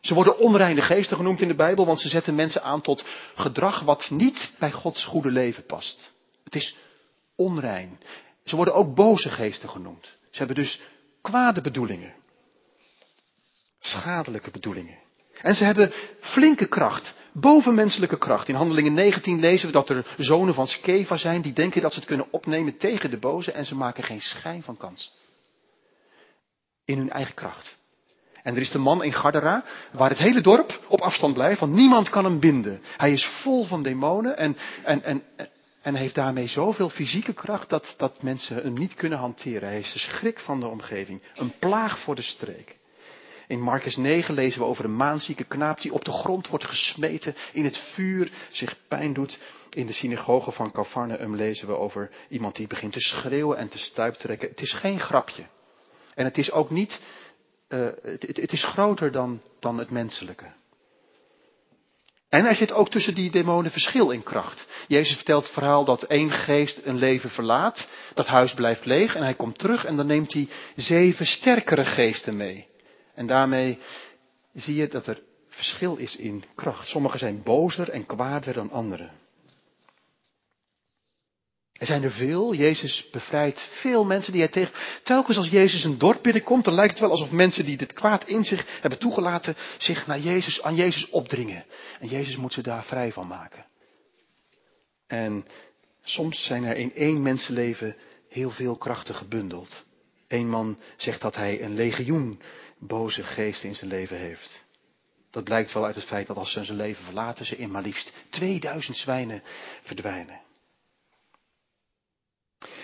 Ze 0.01 0.13
worden 0.13 0.37
onreine 0.37 0.81
geesten 0.81 1.17
genoemd 1.17 1.41
in 1.41 1.47
de 1.47 1.55
Bijbel, 1.55 1.85
want 1.85 1.99
ze 1.99 2.09
zetten 2.09 2.35
mensen 2.35 2.63
aan 2.63 2.81
tot 2.81 3.05
gedrag 3.35 3.79
wat 3.79 4.09
niet 4.09 4.53
bij 4.59 4.71
Gods 4.71 5.05
goede 5.05 5.31
leven 5.31 5.65
past. 5.65 6.11
Het 6.43 6.55
is 6.55 6.75
onrein. 7.35 7.99
Ze 8.43 8.55
worden 8.55 8.75
ook 8.75 8.95
boze 8.95 9.29
geesten 9.29 9.69
genoemd. 9.69 10.05
Ze 10.05 10.37
hebben 10.37 10.55
dus 10.55 10.81
kwade 11.21 11.61
bedoelingen. 11.61 12.13
Schadelijke 13.79 14.51
bedoelingen. 14.51 14.97
En 15.41 15.55
ze 15.55 15.63
hebben 15.63 15.93
flinke 16.19 16.67
kracht, 16.67 17.13
bovenmenselijke 17.31 18.17
kracht. 18.17 18.47
In 18.47 18.55
Handelingen 18.55 18.93
19 18.93 19.39
lezen 19.39 19.67
we 19.67 19.73
dat 19.73 19.89
er 19.89 20.15
zonen 20.17 20.53
van 20.53 20.67
Skeva 20.67 21.17
zijn 21.17 21.41
die 21.41 21.53
denken 21.53 21.81
dat 21.81 21.93
ze 21.93 21.99
het 21.99 22.07
kunnen 22.07 22.27
opnemen 22.31 22.77
tegen 22.77 23.09
de 23.09 23.17
boze 23.17 23.51
en 23.51 23.65
ze 23.65 23.75
maken 23.75 24.03
geen 24.03 24.21
schijn 24.21 24.63
van 24.63 24.77
kans. 24.77 25.13
In 26.85 26.97
hun 26.97 27.09
eigen 27.09 27.33
kracht. 27.33 27.79
En 28.43 28.55
er 28.55 28.61
is 28.61 28.71
de 28.71 28.77
man 28.77 29.03
in 29.03 29.13
Gardera, 29.13 29.63
waar 29.91 30.09
het 30.09 30.17
hele 30.17 30.41
dorp 30.41 30.79
op 30.87 31.01
afstand 31.01 31.33
blijft, 31.33 31.59
want 31.59 31.73
niemand 31.73 32.09
kan 32.09 32.23
hem 32.23 32.39
binden. 32.39 32.81
Hij 32.97 33.11
is 33.11 33.25
vol 33.25 33.65
van 33.65 33.83
demonen 33.83 34.37
en, 34.37 34.57
en, 34.83 35.03
en, 35.03 35.23
en 35.81 35.95
heeft 35.95 36.15
daarmee 36.15 36.47
zoveel 36.47 36.89
fysieke 36.89 37.33
kracht 37.33 37.69
dat, 37.69 37.93
dat 37.97 38.23
mensen 38.23 38.55
hem 38.55 38.73
niet 38.73 38.93
kunnen 38.93 39.19
hanteren. 39.19 39.69
Hij 39.69 39.79
is 39.79 39.93
de 39.93 39.99
schrik 39.99 40.39
van 40.39 40.59
de 40.59 40.67
omgeving, 40.67 41.21
een 41.35 41.53
plaag 41.59 41.99
voor 41.99 42.15
de 42.15 42.21
streek. 42.21 42.79
In 43.51 43.61
Marcus 43.61 43.95
9 43.95 44.33
lezen 44.33 44.59
we 44.59 44.65
over 44.65 44.85
een 44.85 44.95
maanzieke 44.95 45.43
knaap 45.43 45.81
die 45.81 45.93
op 45.93 46.05
de 46.05 46.11
grond 46.11 46.47
wordt 46.47 46.65
gesmeten, 46.65 47.35
in 47.53 47.63
het 47.63 47.77
vuur 47.77 48.31
zich 48.51 48.75
pijn 48.87 49.13
doet. 49.13 49.39
In 49.69 49.85
de 49.85 49.93
synagoge 49.93 50.51
van 50.51 50.71
Cafarnaum 50.71 51.35
lezen 51.35 51.67
we 51.67 51.77
over 51.77 52.11
iemand 52.29 52.55
die 52.55 52.67
begint 52.67 52.93
te 52.93 52.99
schreeuwen 52.99 53.57
en 53.57 53.69
te 53.69 53.77
stuiptrekken. 53.77 54.49
Het 54.49 54.61
is 54.61 54.73
geen 54.73 54.99
grapje. 54.99 55.43
En 56.15 56.25
het 56.25 56.37
is 56.37 56.51
ook 56.51 56.69
niet, 56.69 57.01
uh, 57.69 57.87
het, 58.01 58.37
het, 58.37 58.51
is 58.51 58.63
groter 58.63 59.11
dan, 59.11 59.41
dan 59.59 59.77
het 59.77 59.89
menselijke. 59.89 60.53
En 62.29 62.45
er 62.45 62.55
zit 62.55 62.71
ook 62.71 62.89
tussen 62.89 63.15
die 63.15 63.31
demonen 63.31 63.71
verschil 63.71 64.11
in 64.11 64.23
kracht. 64.23 64.67
Jezus 64.87 65.15
vertelt 65.15 65.43
het 65.43 65.53
verhaal 65.53 65.85
dat 65.85 66.03
één 66.03 66.31
geest 66.31 66.81
een 66.83 66.97
leven 66.97 67.29
verlaat, 67.29 67.89
dat 68.13 68.27
huis 68.27 68.53
blijft 68.53 68.85
leeg 68.85 69.15
en 69.15 69.23
hij 69.23 69.35
komt 69.35 69.57
terug 69.57 69.85
en 69.85 69.95
dan 69.95 70.07
neemt 70.07 70.33
hij 70.33 70.49
zeven 70.75 71.25
sterkere 71.25 71.85
geesten 71.85 72.37
mee. 72.37 72.69
En 73.13 73.27
daarmee 73.27 73.79
zie 74.53 74.75
je 74.75 74.87
dat 74.87 75.07
er 75.07 75.21
verschil 75.47 75.95
is 75.95 76.15
in 76.15 76.43
kracht. 76.55 76.87
Sommigen 76.87 77.19
zijn 77.19 77.43
bozer 77.43 77.89
en 77.89 78.05
kwaarder 78.05 78.53
dan 78.53 78.71
anderen. 78.71 79.11
Er 81.81 81.87
zijn 81.87 82.03
er 82.03 82.11
veel. 82.11 82.53
Jezus 82.53 83.09
bevrijdt 83.11 83.67
veel 83.71 84.05
mensen 84.05 84.31
die 84.31 84.41
hij 84.41 84.51
tegen. 84.51 84.73
Telkens 85.03 85.37
als 85.37 85.49
Jezus 85.49 85.83
een 85.83 85.97
dorp 85.97 86.23
binnenkomt, 86.23 86.65
dan 86.65 86.73
lijkt 86.73 86.91
het 86.91 87.01
wel 87.01 87.11
alsof 87.11 87.31
mensen 87.31 87.65
die 87.65 87.77
dit 87.77 87.93
kwaad 87.93 88.27
in 88.27 88.43
zich 88.43 88.79
hebben 88.81 88.99
toegelaten, 88.99 89.55
zich 89.77 90.07
naar 90.07 90.19
Jezus, 90.19 90.61
aan 90.61 90.75
Jezus 90.75 91.09
opdringen. 91.09 91.65
En 91.99 92.07
Jezus 92.07 92.35
moet 92.35 92.53
ze 92.53 92.61
daar 92.61 92.83
vrij 92.83 93.11
van 93.11 93.27
maken. 93.27 93.65
En 95.07 95.45
soms 96.03 96.43
zijn 96.43 96.63
er 96.63 96.75
in 96.75 96.93
één 96.93 97.21
mensenleven 97.21 97.95
heel 98.29 98.49
veel 98.49 98.77
krachten 98.77 99.15
gebundeld. 99.15 99.85
Eén 100.27 100.49
man 100.49 100.79
zegt 100.97 101.21
dat 101.21 101.35
hij 101.35 101.63
een 101.63 101.75
legioen 101.75 102.41
boze 102.81 103.23
geesten 103.23 103.69
in 103.69 103.75
zijn 103.75 103.89
leven 103.89 104.17
heeft. 104.17 104.65
Dat 105.31 105.43
blijkt 105.43 105.73
wel 105.73 105.85
uit 105.85 105.95
het 105.95 106.05
feit 106.05 106.27
dat 106.27 106.37
als 106.37 106.51
ze 106.51 106.63
zijn 106.63 106.77
leven 106.77 107.03
verlaten, 107.03 107.45
ze 107.45 107.57
in 107.57 107.71
maar 107.71 107.81
liefst 107.81 108.13
2000 108.29 108.97
zwijnen 108.97 109.43
verdwijnen. 109.81 110.39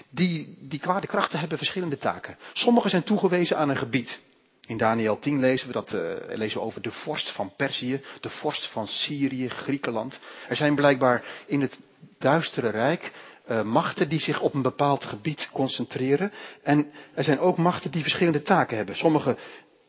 Die, 0.09 0.57
die 0.59 0.79
kwade 0.79 1.07
krachten 1.07 1.39
hebben 1.39 1.57
verschillende 1.57 1.97
taken. 1.97 2.37
Sommige 2.53 2.89
zijn 2.89 3.03
toegewezen 3.03 3.57
aan 3.57 3.69
een 3.69 3.77
gebied. 3.77 4.21
In 4.65 4.77
Daniel 4.77 5.19
10 5.19 5.39
lezen 5.39 5.67
we 5.67 5.73
dat, 5.73 5.93
uh, 5.93 6.13
lezen 6.27 6.59
we 6.59 6.65
over 6.65 6.81
de 6.81 6.91
vorst 6.91 7.31
van 7.31 7.53
Perzië, 7.55 8.01
de 8.21 8.29
vorst 8.29 8.67
van 8.71 8.87
Syrië, 8.87 9.49
Griekenland. 9.49 10.19
Er 10.47 10.55
zijn 10.55 10.75
blijkbaar 10.75 11.23
in 11.45 11.61
het 11.61 11.79
duistere 12.17 12.69
rijk 12.69 13.11
uh, 13.49 13.61
machten 13.61 14.09
die 14.09 14.19
zich 14.19 14.41
op 14.41 14.53
een 14.53 14.61
bepaald 14.61 15.03
gebied 15.03 15.49
concentreren. 15.51 16.31
En 16.63 16.91
er 17.13 17.23
zijn 17.23 17.39
ook 17.39 17.57
machten 17.57 17.91
die 17.91 18.01
verschillende 18.01 18.41
taken 18.41 18.77
hebben. 18.77 18.95
Sommige 18.95 19.37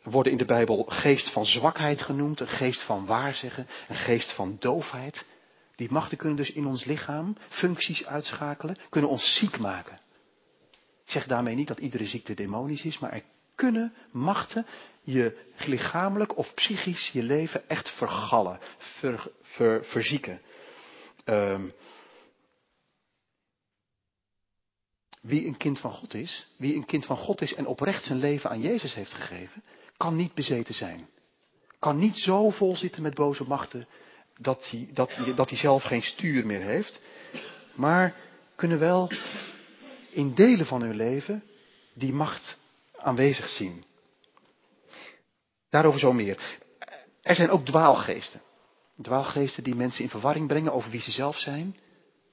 worden 0.02 0.32
in 0.32 0.38
de 0.38 0.44
Bijbel 0.44 0.84
geest 0.88 1.32
van 1.32 1.46
zwakheid 1.46 2.02
genoemd, 2.02 2.40
een 2.40 2.48
geest 2.48 2.82
van 2.82 3.06
waarzeggen, 3.06 3.66
een 3.88 3.96
geest 3.96 4.32
van 4.32 4.56
doofheid. 4.58 5.24
Die 5.76 5.90
machten 5.90 6.18
kunnen 6.18 6.36
dus 6.36 6.52
in 6.52 6.66
ons 6.66 6.84
lichaam 6.84 7.36
functies 7.48 8.06
uitschakelen, 8.06 8.76
kunnen 8.88 9.10
ons 9.10 9.36
ziek 9.36 9.58
maken. 9.58 9.98
Ik 11.04 11.14
zeg 11.14 11.26
daarmee 11.26 11.54
niet 11.54 11.68
dat 11.68 11.78
iedere 11.78 12.06
ziekte 12.06 12.34
demonisch 12.34 12.82
is, 12.82 12.98
maar 12.98 13.12
er 13.12 13.22
kunnen 13.54 13.94
machten 14.10 14.66
je 15.02 15.46
lichamelijk 15.66 16.36
of 16.36 16.54
psychisch 16.54 17.10
je 17.12 17.22
leven 17.22 17.68
echt 17.68 17.90
vergallen, 17.90 18.58
ver, 18.78 19.30
ver, 19.42 19.84
verzieken. 19.84 20.40
Um, 21.24 21.72
wie 25.20 25.46
een 25.46 25.56
kind 25.56 25.80
van 25.80 25.92
God 25.92 26.14
is, 26.14 26.48
wie 26.56 26.74
een 26.74 26.86
kind 26.86 27.06
van 27.06 27.16
God 27.16 27.40
is 27.40 27.54
en 27.54 27.66
oprecht 27.66 28.04
zijn 28.04 28.18
leven 28.18 28.50
aan 28.50 28.60
Jezus 28.60 28.94
heeft 28.94 29.12
gegeven, 29.12 29.62
kan 29.98 30.16
niet 30.16 30.34
bezeten 30.34 30.74
zijn. 30.74 31.08
Kan 31.78 31.98
niet 31.98 32.16
zo 32.16 32.50
vol 32.50 32.76
zitten 32.76 33.02
met 33.02 33.14
boze 33.14 33.44
machten 33.44 33.88
dat 34.38 34.70
hij, 34.70 34.88
dat, 34.92 35.18
dat 35.36 35.48
hij 35.48 35.58
zelf 35.58 35.82
geen 35.82 36.02
stuur 36.02 36.46
meer 36.46 36.60
heeft. 36.60 37.00
Maar 37.74 38.14
kunnen 38.56 38.78
wel 38.78 39.10
in 40.10 40.34
delen 40.34 40.66
van 40.66 40.82
hun 40.82 40.96
leven 40.96 41.42
die 41.92 42.12
macht 42.12 42.58
aanwezig 42.96 43.48
zien. 43.48 43.84
Daarover 45.70 46.00
zo 46.00 46.12
meer. 46.12 46.58
Er 47.22 47.34
zijn 47.34 47.50
ook 47.50 47.64
dwaalgeesten. 47.64 48.40
Dwaalgeesten 49.02 49.64
die 49.64 49.74
mensen 49.74 50.04
in 50.04 50.10
verwarring 50.10 50.46
brengen 50.46 50.72
over 50.72 50.90
wie 50.90 51.00
ze 51.00 51.10
zelf 51.10 51.38
zijn. 51.38 51.76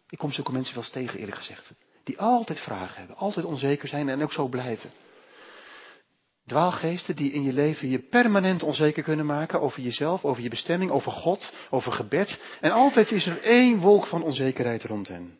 Ik 0.09 0.17
kom 0.17 0.31
zulke 0.31 0.51
mensen 0.51 0.75
wel 0.75 0.83
eens 0.83 0.91
tegen, 0.91 1.19
eerlijk 1.19 1.37
gezegd. 1.37 1.71
Die 2.03 2.19
altijd 2.19 2.59
vragen 2.59 2.97
hebben, 2.97 3.17
altijd 3.17 3.45
onzeker 3.45 3.87
zijn 3.87 4.09
en 4.09 4.23
ook 4.23 4.33
zo 4.33 4.47
blijven. 4.47 4.91
Dwaalgeesten 6.47 7.15
die 7.15 7.31
in 7.31 7.43
je 7.43 7.53
leven 7.53 7.89
je 7.89 7.99
permanent 7.99 8.63
onzeker 8.63 9.03
kunnen 9.03 9.25
maken 9.25 9.61
over 9.61 9.81
jezelf, 9.81 10.25
over 10.25 10.43
je 10.43 10.49
bestemming, 10.49 10.91
over 10.91 11.11
God, 11.11 11.53
over 11.69 11.91
gebed. 11.91 12.39
En 12.61 12.71
altijd 12.71 13.11
is 13.11 13.25
er 13.25 13.41
één 13.41 13.79
wolk 13.79 14.07
van 14.07 14.23
onzekerheid 14.23 14.83
rond 14.83 15.07
hen. 15.07 15.37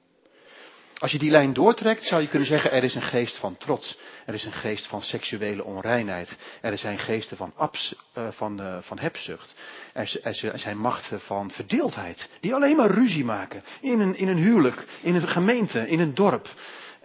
Als 0.98 1.12
je 1.12 1.18
die 1.18 1.32
lijn 1.32 1.54
doortrekt, 1.54 2.04
zou 2.04 2.22
je 2.22 2.28
kunnen 2.28 2.48
zeggen, 2.48 2.72
er 2.72 2.84
is 2.84 2.96
een 2.96 3.02
geest 3.02 3.38
van 3.38 3.58
trots. 3.58 4.00
Er 4.26 4.34
is 4.34 4.44
een 4.46 4.52
geest 4.52 4.88
van 4.88 5.02
seksuele 5.02 5.64
onreinheid. 5.64 6.38
Er 6.62 6.78
zijn 6.78 6.98
geesten 7.00 7.38
van, 7.38 7.54
abs, 7.56 7.96
uh, 8.18 8.28
van, 8.32 8.62
uh, 8.62 8.78
van 8.82 9.00
hebzucht. 9.00 9.56
Er, 9.94 10.20
er, 10.24 10.60
zijn 10.60 10.78
machten 10.78 11.20
van 11.20 11.52
verdeeldheid. 11.52 12.30
Die 12.40 12.54
alleen 12.54 12.76
maar 12.76 12.92
ruzie 12.92 13.26
maken. 13.26 13.64
In 13.82 14.00
een, 14.00 14.16
in 14.16 14.28
een 14.28 14.38
huwelijk, 14.38 14.86
in 15.02 15.16
een 15.16 15.28
gemeente, 15.28 15.88
in 15.88 16.00
een 16.00 16.14
dorp. 16.14 16.50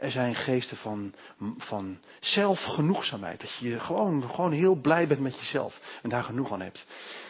Er 0.01 0.11
zijn 0.11 0.35
geesten 0.35 0.77
van, 0.77 1.15
van 1.59 1.99
zelfgenoegzaamheid. 2.21 3.41
Dat 3.41 3.57
je 3.59 3.81
gewoon, 3.81 4.31
gewoon 4.31 4.53
heel 4.53 4.75
blij 4.75 5.07
bent 5.07 5.21
met 5.21 5.37
jezelf. 5.37 5.81
En 6.03 6.09
daar 6.09 6.25
genoeg 6.25 6.53
aan 6.53 6.61
hebt. 6.61 6.87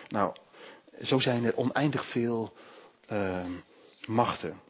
Nou, 0.08 0.34
zo 1.02 1.18
zijn 1.18 1.44
er 1.44 1.56
oneindig 1.56 2.10
veel 2.10 2.52
uh, 3.08 3.44
machten. 4.06 4.60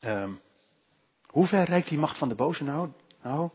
Um, 0.00 0.40
hoe 1.26 1.46
ver 1.46 1.64
reikt 1.64 1.88
die 1.88 1.98
macht 1.98 2.18
van 2.18 2.28
de 2.28 2.34
boze 2.34 2.64
nou? 2.64 2.88
Nou, 3.22 3.50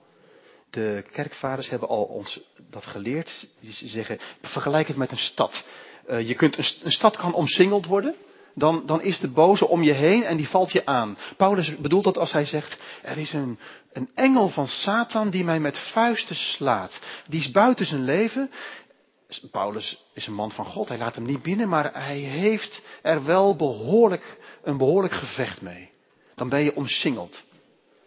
de 0.70 1.06
kerkvaders 1.12 1.70
hebben 1.70 1.90
al 1.90 2.04
ons 2.04 2.42
dat 2.70 2.86
geleerd. 2.86 3.48
Ze 3.62 3.88
zeggen, 3.88 4.20
vergelijk 4.42 4.88
het 4.88 4.98
met 4.98 5.12
een 5.12 5.18
stad. 5.18 5.66
Uh, 6.08 6.28
je 6.28 6.36
kunt, 6.36 6.58
een, 6.58 6.66
een 6.84 6.92
stad 6.92 7.18
kan 7.18 7.34
omsingeld 7.34 7.86
worden 7.86 8.16
dan, 8.60 8.86
dan 8.86 9.01
is 9.01 9.20
de 9.20 9.28
boze 9.28 9.68
om 9.68 9.84
je 9.84 9.92
heen 9.92 10.24
en 10.24 10.38
die 10.38 10.50
valt 10.50 10.72
je 10.72 10.86
aan. 10.86 11.18
Paulus 11.38 11.78
bedoelt 11.78 12.04
dat 12.04 12.18
als 12.18 12.32
hij 12.32 12.46
zegt, 12.46 12.78
er 13.01 13.18
is 13.18 13.34
een, 13.34 13.60
een 13.94 14.10
engel 14.16 14.48
van 14.48 14.68
Satan 14.68 15.30
die 15.30 15.44
mij 15.44 15.60
met 15.60 15.78
vuisten 15.78 16.36
slaat. 16.36 17.01
Die 17.28 17.39
is 17.39 17.51
buiten 17.51 17.86
zijn 17.86 18.04
leven. 18.04 18.51
Paulus 19.51 20.06
is 20.13 20.28
een 20.28 20.34
man 20.34 20.51
van 20.51 20.66
God, 20.66 20.88
hij 20.88 20.98
laat 20.98 21.16
hem 21.16 21.25
niet 21.25 21.42
binnen, 21.42 21.70
maar 21.70 21.94
hij 21.94 22.18
heeft 22.18 22.82
er 23.01 23.25
wel 23.25 23.56
behoorlijk, 23.56 24.38
een 24.63 24.78
behoorlijk 24.78 25.13
gevecht 25.13 25.62
mee. 25.62 25.89
Dan 26.36 26.50
ben 26.50 26.63
je 26.63 26.75
omsingeld. 26.75 27.44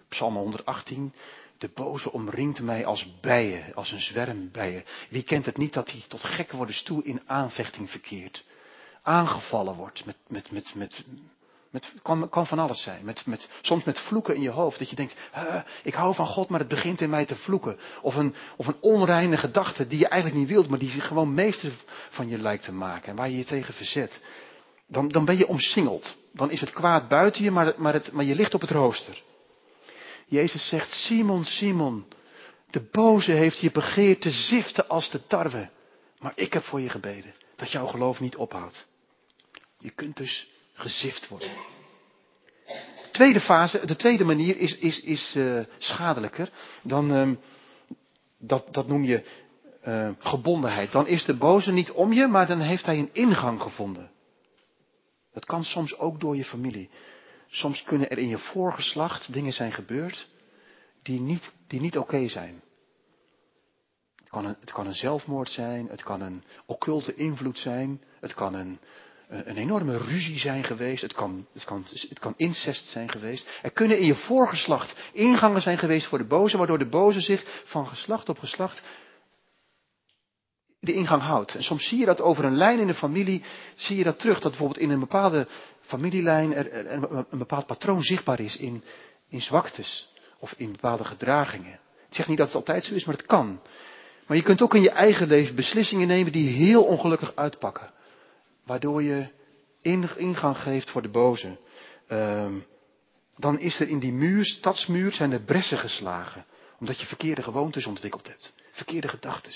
Psalm 0.09 0.37
118. 0.37 1.13
De 1.59 1.71
boze 1.75 2.13
omringt 2.13 2.61
mij 2.61 2.87
als 2.87 3.21
bijen, 3.21 3.75
als 3.75 3.93
een 3.93 4.01
zwerm 4.01 4.51
bijen. 4.51 4.85
Wie 5.11 5.23
kent 5.23 5.47
het 5.47 5.57
niet 5.57 5.73
dat 5.73 5.91
hij 5.91 6.03
tot 6.09 6.25
gek 6.25 6.53
worden 6.53 6.85
toe 6.85 7.05
in 7.05 7.23
aanvechting 7.27 7.91
verkeert? 7.91 8.45
Aangevallen 9.03 9.75
wordt 9.75 10.05
met, 10.05 10.17
met, 10.29 10.51
met, 10.51 10.75
met, 10.75 11.05
met, 11.71 11.93
kan, 12.03 12.29
kan 12.29 12.47
van 12.47 12.59
alles 12.59 12.83
zijn. 12.83 13.05
Met, 13.05 13.27
met, 13.27 13.51
soms 13.61 13.85
met 13.85 14.01
vloeken 14.01 14.35
in 14.35 14.43
je 14.43 14.51
hoofd. 14.51 14.79
Dat 14.79 14.91
je 14.91 14.97
denkt, 14.97 15.17
ik 15.83 15.95
hou 15.95 16.15
van 16.15 16.27
God, 16.27 16.49
maar 16.49 16.59
het 16.59 16.69
begint 16.69 17.01
in 17.01 17.11
mij 17.11 17.25
te 17.25 17.37
vloeken. 17.37 17.79
Of 18.03 18.15
een, 18.15 18.35
of 18.57 18.67
een 18.67 18.77
onreine 18.81 19.37
gedachte 19.37 19.87
die 19.87 19.99
je 19.99 20.09
eigenlijk 20.09 20.41
niet 20.41 20.51
wilt, 20.51 20.69
maar 20.69 20.79
die 20.79 20.91
zich 20.91 21.07
gewoon 21.07 21.35
meester 21.35 21.73
van 22.11 22.29
je 22.29 22.39
lijkt 22.39 22.65
te 22.65 22.73
maken. 22.73 23.09
En 23.09 23.17
waar 23.17 23.31
je 23.31 23.37
je 23.37 23.45
tegen 23.45 23.75
verzet. 23.75 24.21
Dan, 24.87 25.09
dan 25.09 25.25
ben 25.25 25.39
je 25.39 25.49
omsingeld. 25.49 26.17
Dan 26.33 26.51
is 26.51 26.61
het 26.61 26.73
kwaad 26.73 27.09
buiten 27.09 27.45
je, 27.45 27.51
maar, 27.51 27.75
maar, 27.77 27.93
het, 27.93 28.13
maar 28.13 28.25
je 28.25 28.35
ligt 28.35 28.55
op 28.55 28.61
het 28.61 28.71
rooster. 28.71 29.23
Jezus 30.27 30.69
zegt, 30.69 30.93
Simon, 30.93 31.45
Simon, 31.45 32.07
de 32.71 32.81
boze 32.91 33.33
heeft 33.33 33.59
je 33.59 33.71
begeerd 33.71 34.21
te 34.21 34.31
ziften 34.31 34.89
als 34.89 35.11
de 35.11 35.27
tarwe. 35.27 35.71
Maar 36.19 36.33
ik 36.35 36.53
heb 36.53 36.63
voor 36.63 36.81
je 36.81 36.89
gebeden, 36.89 37.35
dat 37.57 37.71
jouw 37.71 37.87
geloof 37.87 38.21
niet 38.21 38.37
ophoudt. 38.37 38.87
Je 39.83 39.91
kunt 39.91 40.17
dus 40.17 40.49
gezift 40.73 41.29
worden. 41.29 41.51
De 43.03 43.11
tweede 43.13 43.41
fase, 43.41 43.87
de 43.87 43.97
tweede 43.97 44.25
manier 44.25 44.57
is, 44.57 44.79
is, 44.79 45.01
is 45.01 45.35
uh, 45.37 45.65
schadelijker. 45.79 46.51
Dan, 46.83 47.13
uh, 47.13 47.31
dat, 48.39 48.75
dat 48.75 48.89
noem 48.89 49.05
je 49.05 49.25
uh, 49.87 50.11
gebondenheid. 50.19 50.93
Dan 50.93 51.07
is 51.07 51.25
de 51.25 51.35
boze 51.35 51.73
niet 51.73 51.91
om 51.91 52.13
je, 52.13 52.27
maar 52.27 52.47
dan 52.47 52.61
heeft 52.61 52.87
hij 52.87 52.99
een 52.99 53.11
ingang 53.13 53.61
gevonden. 53.61 54.11
Dat 55.33 55.45
kan 55.45 55.65
soms 55.65 55.99
ook 55.99 56.21
door 56.21 56.37
je 56.37 56.45
familie. 56.45 56.91
Soms 57.49 57.83
kunnen 57.83 58.11
er 58.11 58.19
in 58.19 58.29
je 58.29 58.39
voorgeslacht 58.39 59.33
dingen 59.33 59.53
zijn 59.53 59.73
gebeurd 59.73 60.31
die 61.03 61.21
niet, 61.21 61.53
die 61.67 61.81
niet 61.81 61.99
oké 61.99 62.29
zijn. 62.29 62.63
Het 64.17 64.29
kan, 64.29 64.45
het 64.45 64.73
kan 64.73 64.87
een 64.87 64.95
zelfmoord 64.95 65.51
zijn, 65.51 65.89
het 65.89 66.03
kan 66.03 66.21
een 66.21 66.45
occulte 66.67 67.15
invloed 67.15 67.59
zijn, 67.59 68.03
het 68.21 68.35
kan 68.35 68.55
een, 68.55 68.79
een 69.33 69.57
enorme 69.57 69.99
ruzie 69.99 70.39
zijn 70.39 70.65
geweest, 70.65 71.03
het 71.03 71.13
kan, 71.13 71.47
het, 71.53 71.65
kan, 71.65 71.85
het 72.09 72.19
kan 72.19 72.35
incest 72.37 72.87
zijn 72.87 73.11
geweest. 73.11 73.49
Er 73.63 73.71
kunnen 73.71 73.99
in 73.99 74.07
je 74.07 74.15
voorgeslacht 74.15 74.95
ingangen 75.13 75.63
zijn 75.63 75.79
geweest 75.79 76.07
voor 76.07 76.19
de 76.19 76.25
boze, 76.25 76.57
waardoor 76.57 76.79
de 76.79 76.89
boze 76.89 77.21
zich 77.21 77.63
van 77.65 77.87
geslacht 77.87 78.29
op 78.29 78.39
geslacht 78.39 78.83
de 80.81 80.93
ingang 80.93 81.23
houdt. 81.23 81.55
En 81.55 81.63
soms 81.63 81.89
zie 81.89 81.99
je 81.99 82.05
dat 82.05 82.21
over 82.21 82.45
een 82.45 82.57
lijn 82.57 82.79
in 82.79 82.87
de 82.87 82.95
familie, 82.95 83.43
zie 83.75 83.97
je 83.97 84.05
dat 84.05 84.19
terug, 84.19 84.41
dat 84.41 84.51
bijvoorbeeld 84.51 84.81
in 84.81 84.91
een 84.91 85.01
bepaalde 85.01 85.47
familielijn 85.81 86.55
er, 86.55 86.73
er 86.73 87.03
een 87.31 87.39
bepaald 87.39 87.67
patroon 87.67 88.03
zichtbaar 88.03 88.41
is 88.41 88.57
in, 88.57 88.85
in 89.29 89.41
zwaktes 89.41 90.09
of 90.39 90.55
in 90.57 90.73
bepaalde 90.73 91.05
gedragingen. 91.05 91.81
Ik 92.09 92.15
zeg 92.15 92.29
niet 92.29 92.39
dat 92.39 92.47
het 92.47 92.57
altijd 92.57 92.85
zo 92.85 92.95
is, 92.95 93.05
maar 93.05 93.17
het 93.17 93.27
kan. 93.27 93.61
Maar 94.27 94.37
je 94.37 94.43
kunt 94.43 94.63
ook 94.63 94.75
in 94.75 94.83
je 94.83 94.91
eigen 94.91 95.27
leven 95.27 95.55
beslissingen 95.55 96.09
nemen 96.09 96.33
die 96.33 96.49
heel 96.49 96.85
ongelukkig 96.85 97.33
uitpakken. 97.35 97.91
Waardoor 98.65 99.03
je 99.03 99.29
ingang 100.17 100.57
geeft 100.57 100.91
voor 100.91 101.03
de 101.03 101.09
boze. 101.09 101.59
Uh, 102.09 102.47
dan 103.37 103.59
is 103.59 103.81
er 103.81 103.89
in 103.89 103.99
die 103.99 104.13
muur, 104.13 104.45
stadsmuur, 104.45 105.13
zijn 105.13 105.33
er 105.33 105.41
bressen 105.41 105.79
geslagen. 105.79 106.45
Omdat 106.79 107.01
je 107.01 107.07
verkeerde 107.07 107.43
gewoontes 107.43 107.87
ontwikkeld 107.87 108.29
hebt. 108.29 108.55
Verkeerde 108.73 109.09
gedachten. 109.09 109.53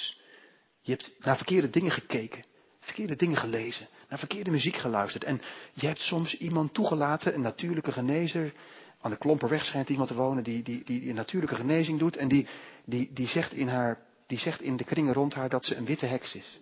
Je 0.81 0.93
hebt 0.93 1.17
naar 1.19 1.37
verkeerde 1.37 1.71
dingen 1.71 1.91
gekeken. 1.91 2.45
Verkeerde 2.81 3.17
dingen 3.17 3.37
gelezen. 3.37 3.89
Naar 4.09 4.19
verkeerde 4.19 4.51
muziek 4.51 4.77
geluisterd. 4.77 5.25
En 5.25 5.41
je 5.73 5.87
hebt 5.87 6.01
soms 6.01 6.37
iemand 6.37 6.75
toegelaten, 6.75 7.35
een 7.35 7.41
natuurlijke 7.41 7.93
genezer. 7.93 8.53
Aan 9.01 9.11
de 9.11 9.17
Klomperweg 9.17 9.65
schijnt 9.65 9.89
iemand 9.89 10.09
te 10.09 10.15
wonen 10.15 10.45
die, 10.45 10.63
die, 10.63 10.85
die, 10.85 11.01
die 11.01 11.09
een 11.09 11.15
natuurlijke 11.15 11.55
genezing 11.55 11.99
doet. 11.99 12.17
En 12.17 12.29
die, 12.29 12.47
die, 12.85 13.11
die, 13.13 13.29
zegt 13.29 13.53
in 13.53 13.69
haar, 13.69 13.99
die 14.27 14.39
zegt 14.39 14.61
in 14.63 14.77
de 14.77 14.85
kringen 14.85 15.15
rond 15.15 15.35
haar 15.35 15.49
dat 15.49 15.65
ze 15.65 15.77
een 15.77 15.85
witte 15.85 16.07
heks 16.07 16.35
is. 16.35 16.61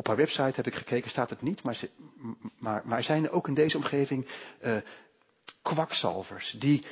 Op 0.00 0.06
haar 0.06 0.16
website 0.16 0.52
heb 0.54 0.66
ik 0.66 0.74
gekeken, 0.74 1.10
staat 1.10 1.30
het 1.30 1.42
niet, 1.42 1.62
maar, 1.62 1.74
ze, 1.74 1.90
maar, 2.58 2.82
maar 2.84 2.98
er 2.98 3.04
zijn 3.04 3.30
ook 3.30 3.48
in 3.48 3.54
deze 3.54 3.76
omgeving 3.76 4.26
uh, 4.62 4.76
kwakzalvers 5.62 6.56
die 6.58 6.84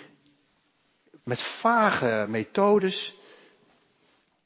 met 1.24 1.42
vage 1.60 2.26
methodes 2.28 3.14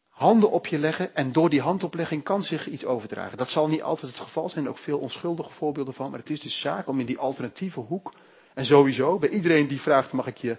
handen 0.09 0.51
op 0.51 0.66
je 0.66 0.79
leggen 0.79 1.14
en 1.14 1.33
door 1.33 1.51
die 1.51 1.61
handoplegging 1.61 2.22
kan 2.22 2.42
zich 2.42 2.68
iets 2.68 2.85
overdragen. 2.85 3.38
Dat 3.38 3.48
zal 3.48 3.68
niet 3.68 3.83
altijd 3.83 4.12
het 4.12 4.20
geval 4.20 4.48
zijn, 4.48 4.68
ook 4.68 4.79
veel 4.79 4.98
onschuldige 4.98 5.53
voorbeelden 5.53 5.94
van, 5.94 6.11
maar 6.11 6.18
het 6.18 6.31
is 6.31 6.40
dus 6.40 6.61
zaak 6.61 6.87
om 6.88 7.01
in 7.01 7.07
die 7.07 7.18
alternatieve 7.18 7.81
hoek 7.81 8.12
en 8.55 8.64
sowieso 8.64 9.18
bij 9.18 9.29
iedereen 9.29 9.68
die 9.68 9.81
vraagt, 9.81 10.12
mag 10.12 10.27
ik, 10.27 10.37
je, 10.37 10.57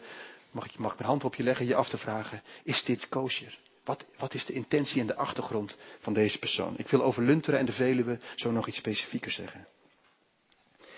mag 0.51 0.65
ik, 0.65 0.77
mag 0.77 0.91
ik 0.91 0.97
mijn 0.97 1.09
hand 1.09 1.23
op 1.23 1.35
je 1.35 1.43
leggen, 1.43 1.65
je 1.65 1.75
af 1.75 1.89
te 1.89 1.97
vragen, 1.97 2.41
is 2.63 2.83
dit 2.83 3.09
kosher? 3.09 3.59
Wat, 3.83 4.05
wat 4.17 4.33
is 4.33 4.45
de 4.45 4.53
intentie 4.53 5.01
en 5.01 5.07
de 5.07 5.15
achtergrond 5.15 5.77
van 5.99 6.13
deze 6.13 6.39
persoon? 6.39 6.77
Ik 6.77 6.87
wil 6.87 7.03
over 7.03 7.23
Lunteren 7.23 7.59
en 7.59 7.65
de 7.65 7.71
Veluwe 7.71 8.19
zo 8.35 8.51
nog 8.51 8.67
iets 8.67 8.77
specifieker 8.77 9.31
zeggen. 9.31 9.67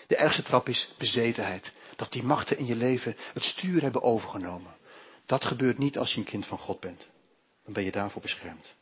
De 0.07 0.15
ergste 0.15 0.43
trap 0.43 0.69
is 0.69 0.95
bezetenheid. 0.97 1.73
Dat 1.95 2.11
die 2.11 2.23
machten 2.23 2.57
in 2.57 2.65
je 2.65 2.75
leven 2.75 3.15
het 3.33 3.43
stuur 3.43 3.81
hebben 3.81 4.01
overgenomen. 4.01 4.75
Dat 5.25 5.45
gebeurt 5.45 5.77
niet 5.77 5.97
als 5.97 6.11
je 6.13 6.17
een 6.17 6.25
kind 6.25 6.47
van 6.47 6.57
God 6.57 6.79
bent. 6.79 7.09
Dan 7.63 7.73
ben 7.73 7.83
je 7.83 7.91
daarvoor 7.91 8.21
beschermd. 8.21 8.75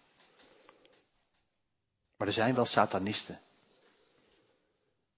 Maar 2.18 2.28
er 2.28 2.34
zijn 2.34 2.56
wel 2.56 2.66
satanisten. 2.66 3.40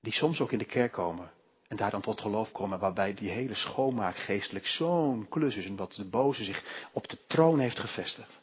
Die 0.02 0.14
soms 0.14 0.42
ook 0.42 0.52
in 0.52 0.58
de 0.58 0.66
kerk 0.66 0.92
komen. 0.92 1.32
En 1.68 1.78
daar 1.78 1.92
dan 1.92 2.02
tot 2.02 2.22
geloof 2.22 2.52
komen. 2.52 2.80
Waarbij 2.80 3.14
die 3.14 3.30
hele 3.30 3.56
schoonmaak 3.56 4.18
geestelijk 4.18 4.68
zo'n 4.68 5.28
klus 5.30 5.56
is. 5.56 5.68
Omdat 5.68 5.94
de 5.94 6.06
boze 6.06 6.44
zich 6.44 6.90
op 6.92 7.08
de 7.10 7.18
troon 7.28 7.60
heeft 7.60 7.80
gevestigd. 7.80 8.40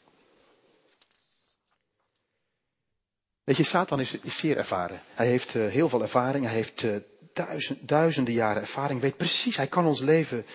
Weet 3.43 3.57
je, 3.57 3.63
Satan 3.63 3.99
is, 3.99 4.17
zeer 4.23 4.57
ervaren. 4.57 5.01
Hij 5.13 5.27
heeft 5.27 5.55
uh, 5.55 5.67
heel 5.67 5.89
veel 5.89 6.01
ervaring. 6.01 6.45
Hij 6.45 6.53
heeft 6.53 6.83
uh, 6.83 6.95
duizend, 7.33 7.87
duizenden 7.87 8.33
jaren 8.33 8.61
ervaring. 8.61 9.01
Weet 9.01 9.17
precies, 9.17 9.55
hij 9.55 9.67
kan 9.67 9.85
ons 9.85 9.99
leven, 9.99 10.45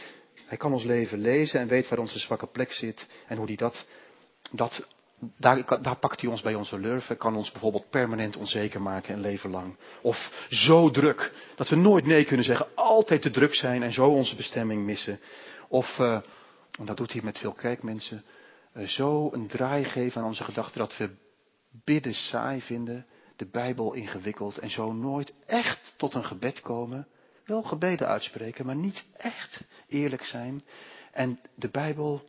hij 0.46 0.57
kan 0.57 0.72
ons 0.72 0.85
leven 0.85 1.18
lezen 1.18 1.61
en 1.61 1.68
weet 1.68 1.88
waar 1.88 1.98
onze 1.98 2.18
zwakke 2.18 2.46
plek 2.46 2.72
zit. 2.72 3.07
En 3.27 3.37
hoe 3.37 3.46
hij 3.46 3.57
dat, 3.57 3.87
dat 4.53 4.87
daar, 5.37 5.96
pakt 6.01 6.20
hij 6.20 6.31
ons 6.31 6.42
bij 6.42 6.55
onze 6.55 6.79
lurven, 6.79 7.16
kan 7.16 7.37
ons 7.37 7.51
bijvoorbeeld 7.51 7.90
permanent 7.90 8.37
onzeker 8.37 8.83
maken 8.83 9.14
een 9.14 9.20
leven 9.20 9.51
lang. 9.51 9.77
Of 10.03 10.46
zo 10.48 10.90
druk, 10.90 11.33
dat 11.55 11.68
we 11.68 11.77
nooit 11.77 12.07
nee 12.07 12.24
kunnen 12.24 12.44
zeggen, 12.44 12.66
altijd 12.74 13.22
te 13.22 13.31
druk 13.31 13.55
zijn 13.55 13.83
en 13.83 13.92
zo 13.92 14.07
onze 14.07 14.37
bestemming 14.37 14.85
missen. 14.85 15.20
Of, 15.68 15.98
uh, 15.98 16.12
en 16.79 16.85
dat 16.85 16.96
doet 16.96 17.12
hij 17.12 17.22
met 17.22 17.38
veel 17.38 17.53
kerkmensen, 17.53 18.24
zo 18.87 19.31
een 19.33 19.46
draai 19.46 19.85
geven 19.85 20.20
aan 20.20 20.27
onze 20.27 20.44
gedachten 20.44 20.79
dat 20.79 20.96
we 20.96 21.11
bidden 21.85 22.14
saai 22.14 22.61
vinden, 22.61 23.07
de 23.37 23.46
Bijbel 23.46 23.92
ingewikkeld 23.92 24.59
en 24.59 24.70
zo 24.70 24.92
nooit 24.92 25.33
echt 25.46 25.94
tot 25.96 26.14
een 26.14 26.24
gebed 26.24 26.61
komen. 26.61 27.07
Wel 27.44 27.62
gebeden 27.62 28.07
uitspreken, 28.07 28.66
maar 28.66 28.76
niet 28.76 29.04
echt 29.16 29.64
eerlijk 29.88 30.24
zijn. 30.24 30.62
En 31.12 31.40
de 31.54 31.68
Bijbel 31.68 32.22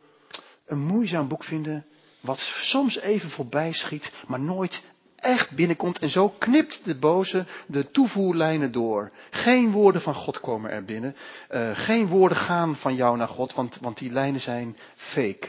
een 0.66 0.78
moeizaam 0.78 1.28
boek 1.28 1.44
vinden, 1.44 1.86
wat 2.20 2.38
soms 2.62 2.98
even 2.98 3.30
voorbij 3.30 3.72
schiet, 3.72 4.12
maar 4.26 4.40
nooit 4.40 4.82
echt 5.16 5.50
binnenkomt. 5.50 5.98
En 5.98 6.10
zo 6.10 6.28
knipt 6.28 6.84
de 6.84 6.98
boze 6.98 7.46
de 7.66 7.90
toevoerlijnen 7.90 8.72
door. 8.72 9.12
Geen 9.30 9.70
woorden 9.70 10.02
van 10.02 10.14
God 10.14 10.40
komen 10.40 10.70
er 10.70 10.84
binnen. 10.84 11.16
Uh, 11.50 11.70
geen 11.78 12.08
woorden 12.08 12.38
gaan 12.38 12.76
van 12.76 12.94
jou 12.94 13.16
naar 13.16 13.28
God, 13.28 13.54
want, 13.54 13.78
want 13.80 13.98
die 13.98 14.10
lijnen 14.10 14.40
zijn 14.40 14.76
fake. 14.94 15.48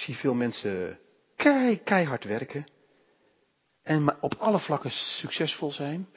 Ik 0.00 0.06
zie 0.06 0.16
veel 0.16 0.34
mensen 0.34 0.98
kei, 1.36 1.82
keihard 1.82 2.24
werken. 2.24 2.66
En 3.82 4.22
op 4.22 4.34
alle 4.34 4.58
vlakken 4.58 4.90
succesvol 4.90 5.72
zijn. 5.72 6.08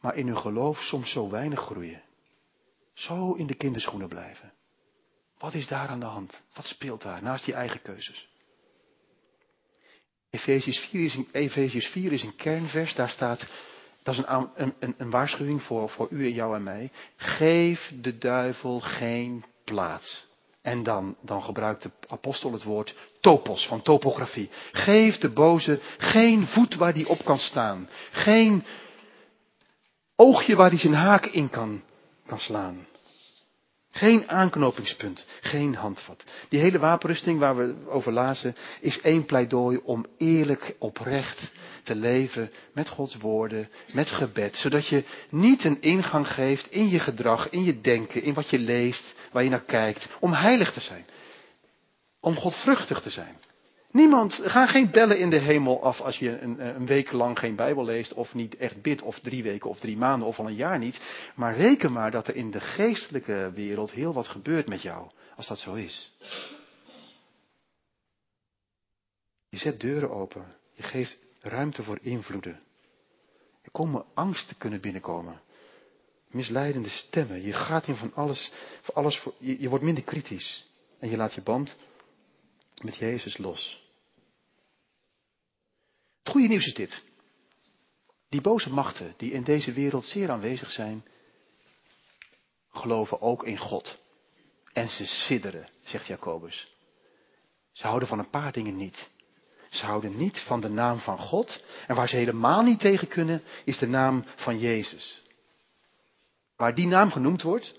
Maar 0.00 0.16
in 0.16 0.26
hun 0.26 0.38
geloof 0.38 0.78
soms 0.78 1.10
zo 1.10 1.30
weinig 1.30 1.60
groeien. 1.60 2.02
Zo 2.94 3.32
in 3.32 3.46
de 3.46 3.54
kinderschoenen 3.54 4.08
blijven. 4.08 4.52
Wat 5.38 5.54
is 5.54 5.66
daar 5.66 5.88
aan 5.88 6.00
de 6.00 6.06
hand? 6.06 6.42
Wat 6.54 6.64
speelt 6.64 7.02
daar 7.02 7.22
naast 7.22 7.44
die 7.44 7.54
eigen 7.54 7.82
keuzes? 7.82 8.28
Efeziërs 10.30 10.78
4 10.78 11.04
is 11.04 11.14
een, 11.14 11.28
Efeziërs 11.32 11.86
4 11.86 12.12
is 12.12 12.22
een 12.22 12.36
kernvers. 12.36 12.94
Daar 12.94 13.10
staat, 13.10 13.48
dat 14.02 14.14
is 14.14 14.24
een, 14.26 14.74
een, 14.78 14.94
een 14.98 15.10
waarschuwing 15.10 15.62
voor, 15.62 15.90
voor 15.90 16.08
u 16.10 16.24
en 16.26 16.32
jou 16.32 16.54
en 16.54 16.62
mij. 16.62 16.90
Geef 17.16 17.92
de 18.00 18.18
duivel 18.18 18.80
geen 18.80 19.44
plaats. 19.64 20.34
En 20.66 20.82
dan, 20.82 21.16
dan 21.20 21.42
gebruikt 21.42 21.82
de 21.82 21.90
apostel 22.08 22.52
het 22.52 22.62
woord 22.62 22.94
topos, 23.20 23.66
van 23.66 23.82
topografie. 23.82 24.50
Geef 24.72 25.18
de 25.18 25.30
boze 25.30 25.80
geen 25.98 26.46
voet 26.46 26.74
waar 26.74 26.92
die 26.92 27.08
op 27.08 27.24
kan 27.24 27.38
staan. 27.38 27.88
Geen 28.10 28.64
oogje 30.16 30.56
waar 30.56 30.68
hij 30.68 30.78
zijn 30.78 30.94
haak 30.94 31.26
in 31.26 31.50
kan, 31.50 31.82
kan 32.26 32.38
slaan. 32.38 32.86
Geen 33.96 34.30
aanknopingspunt, 34.30 35.26
geen 35.40 35.74
handvat. 35.74 36.24
Die 36.48 36.60
hele 36.60 36.78
wapenrusting 36.78 37.38
waar 37.38 37.56
we 37.56 37.74
over 37.88 38.12
lazen 38.12 38.54
is 38.80 39.00
één 39.00 39.24
pleidooi 39.24 39.80
om 39.82 40.06
eerlijk, 40.18 40.74
oprecht 40.78 41.52
te 41.82 41.94
leven 41.94 42.50
met 42.72 42.88
Gods 42.88 43.16
woorden, 43.16 43.68
met 43.92 44.10
gebed, 44.10 44.56
zodat 44.56 44.86
je 44.86 45.04
niet 45.30 45.64
een 45.64 45.80
ingang 45.80 46.28
geeft 46.28 46.70
in 46.70 46.88
je 46.88 46.98
gedrag, 46.98 47.48
in 47.50 47.64
je 47.64 47.80
denken, 47.80 48.22
in 48.22 48.34
wat 48.34 48.50
je 48.50 48.58
leest, 48.58 49.14
waar 49.32 49.42
je 49.42 49.50
naar 49.50 49.64
kijkt, 49.64 50.08
om 50.20 50.32
heilig 50.32 50.72
te 50.72 50.80
zijn, 50.80 51.06
om 52.20 52.34
godvruchtig 52.34 53.00
te 53.00 53.10
zijn. 53.10 53.36
Niemand, 53.96 54.40
ga 54.42 54.66
geen 54.66 54.90
bellen 54.90 55.18
in 55.18 55.30
de 55.30 55.38
hemel 55.38 55.82
af 55.82 56.00
als 56.00 56.18
je 56.18 56.38
een, 56.38 56.66
een, 56.66 56.86
week 56.86 57.12
lang 57.12 57.38
geen 57.38 57.56
Bijbel 57.56 57.84
leest 57.84 58.12
of 58.12 58.34
niet 58.34 58.56
echt 58.56 58.82
bidt 58.82 59.02
of 59.02 59.18
drie 59.18 59.42
weken 59.42 59.70
of 59.70 59.78
drie 59.78 59.96
maanden 59.96 60.28
of 60.28 60.38
al 60.38 60.46
een 60.46 60.54
jaar 60.54 60.78
niet. 60.78 61.00
Maar 61.34 61.56
reken 61.56 61.92
maar 61.92 62.10
dat 62.10 62.28
er 62.28 62.36
in 62.36 62.50
de 62.50 62.60
geestelijke 62.60 63.50
wereld 63.54 63.90
heel 63.90 64.12
wat 64.12 64.28
gebeurt 64.28 64.68
met 64.68 64.82
jou, 64.82 65.10
als 65.36 65.46
dat 65.46 65.58
zo 65.58 65.74
is. 65.74 66.16
Je 69.48 69.58
zet 69.58 69.80
deuren 69.80 70.10
open, 70.10 70.56
je 70.74 70.82
geeft 70.82 71.18
ruimte 71.40 71.82
voor 71.82 71.98
invloeden. 72.02 72.60
Er 73.62 73.70
komen 73.70 74.04
angsten 74.14 74.56
kunnen 74.56 74.80
binnenkomen. 74.80 75.40
Misleidende 76.28 76.88
stemmen. 76.88 77.42
Je 77.42 77.52
gaat 77.52 77.86
in 77.86 77.96
van 77.96 78.14
alles, 78.14 78.52
voor 78.82 78.94
alles 78.94 79.18
voor, 79.18 79.34
je 79.38 79.68
wordt 79.68 79.84
minder 79.84 80.04
kritisch. 80.04 80.64
En 80.98 81.10
je 81.10 81.16
laat 81.16 81.34
je 81.34 81.42
band 81.42 81.76
met 82.82 82.96
Jezus 82.96 83.38
los. 83.38 83.84
Het 86.26 86.34
goede 86.34 86.48
nieuws 86.48 86.66
is 86.66 86.74
dit. 86.74 87.02
Die 88.28 88.40
boze 88.40 88.70
machten 88.72 89.14
die 89.16 89.32
in 89.32 89.42
deze 89.42 89.72
wereld 89.72 90.04
zeer 90.04 90.30
aanwezig 90.30 90.70
zijn, 90.70 91.04
geloven 92.68 93.20
ook 93.20 93.44
in 93.44 93.58
God. 93.58 94.02
En 94.72 94.88
ze 94.88 95.06
sidderen, 95.06 95.68
zegt 95.84 96.06
Jacobus. 96.06 96.72
Ze 97.72 97.86
houden 97.86 98.08
van 98.08 98.18
een 98.18 98.30
paar 98.30 98.52
dingen 98.52 98.76
niet. 98.76 99.08
Ze 99.70 99.84
houden 99.84 100.16
niet 100.16 100.40
van 100.40 100.60
de 100.60 100.68
naam 100.68 100.98
van 100.98 101.18
God. 101.18 101.64
En 101.86 101.94
waar 101.94 102.08
ze 102.08 102.16
helemaal 102.16 102.62
niet 102.62 102.80
tegen 102.80 103.08
kunnen, 103.08 103.42
is 103.64 103.78
de 103.78 103.88
naam 103.88 104.24
van 104.36 104.58
Jezus. 104.58 105.22
Waar 106.56 106.74
die 106.74 106.86
naam 106.86 107.10
genoemd 107.10 107.42
wordt, 107.42 107.74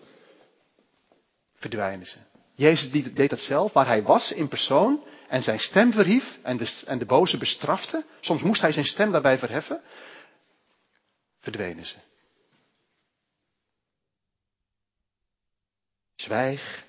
verdwijnen 1.56 2.08
ze. 2.08 2.18
Jezus 2.56 3.14
deed 3.14 3.30
dat 3.30 3.40
zelf, 3.40 3.74
waar 3.74 3.88
hij 3.88 4.04
was 4.04 4.32
in 4.32 4.48
persoon 4.48 5.04
en 5.28 5.42
zijn 5.44 5.60
stem 5.60 5.92
verhief 5.92 6.40
en 6.44 6.58
de, 6.58 6.82
en 6.86 6.98
de 6.98 7.06
boze 7.06 7.38
bestrafte. 7.38 8.06
Soms 8.20 8.42
moest 8.42 8.62
hij 8.62 8.72
zijn 8.72 8.86
stem 8.86 9.12
daarbij 9.12 9.38
verheffen. 9.38 9.82
Verdwenen 11.40 11.86
ze. 11.86 11.96
Zwijg, 16.16 16.86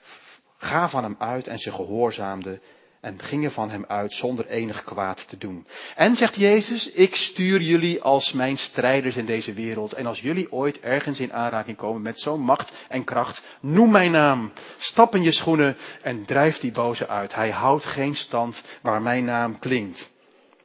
ga 0.56 0.88
van 0.88 1.02
hem 1.02 1.16
uit 1.18 1.46
en 1.46 1.58
ze 1.58 1.72
gehoorzaamden 1.72 2.62
en 3.00 3.22
gingen 3.22 3.50
van 3.50 3.70
hem 3.70 3.84
uit 3.88 4.12
zonder 4.12 4.46
enig 4.46 4.84
kwaad 4.84 5.28
te 5.28 5.38
doen. 5.38 5.66
En 5.94 6.16
zegt 6.16 6.36
Jezus, 6.36 6.90
ik 6.90 7.14
stuur 7.14 7.60
jullie 7.60 8.02
als 8.02 8.32
mijn 8.32 8.58
strijders 8.58 9.16
in 9.16 9.26
deze 9.26 9.52
wereld. 9.52 9.92
En 9.92 10.06
als 10.06 10.20
jullie 10.20 10.52
ooit 10.52 10.80
ergens 10.80 11.18
in 11.18 11.32
aanraking 11.32 11.76
komen 11.76 12.02
met 12.02 12.20
zo'n 12.20 12.40
macht 12.40 12.72
en 12.88 13.04
kracht, 13.04 13.42
noem 13.60 13.90
mijn 13.90 14.10
naam, 14.10 14.52
stap 14.78 15.14
in 15.14 15.22
je 15.22 15.32
schoenen 15.32 15.76
en 16.02 16.26
drijf 16.26 16.58
die 16.58 16.72
boze 16.72 17.08
uit. 17.08 17.34
Hij 17.34 17.50
houdt 17.50 17.84
geen 17.84 18.14
stand 18.14 18.62
waar 18.82 19.02
mijn 19.02 19.24
naam 19.24 19.58
klinkt. 19.58 20.10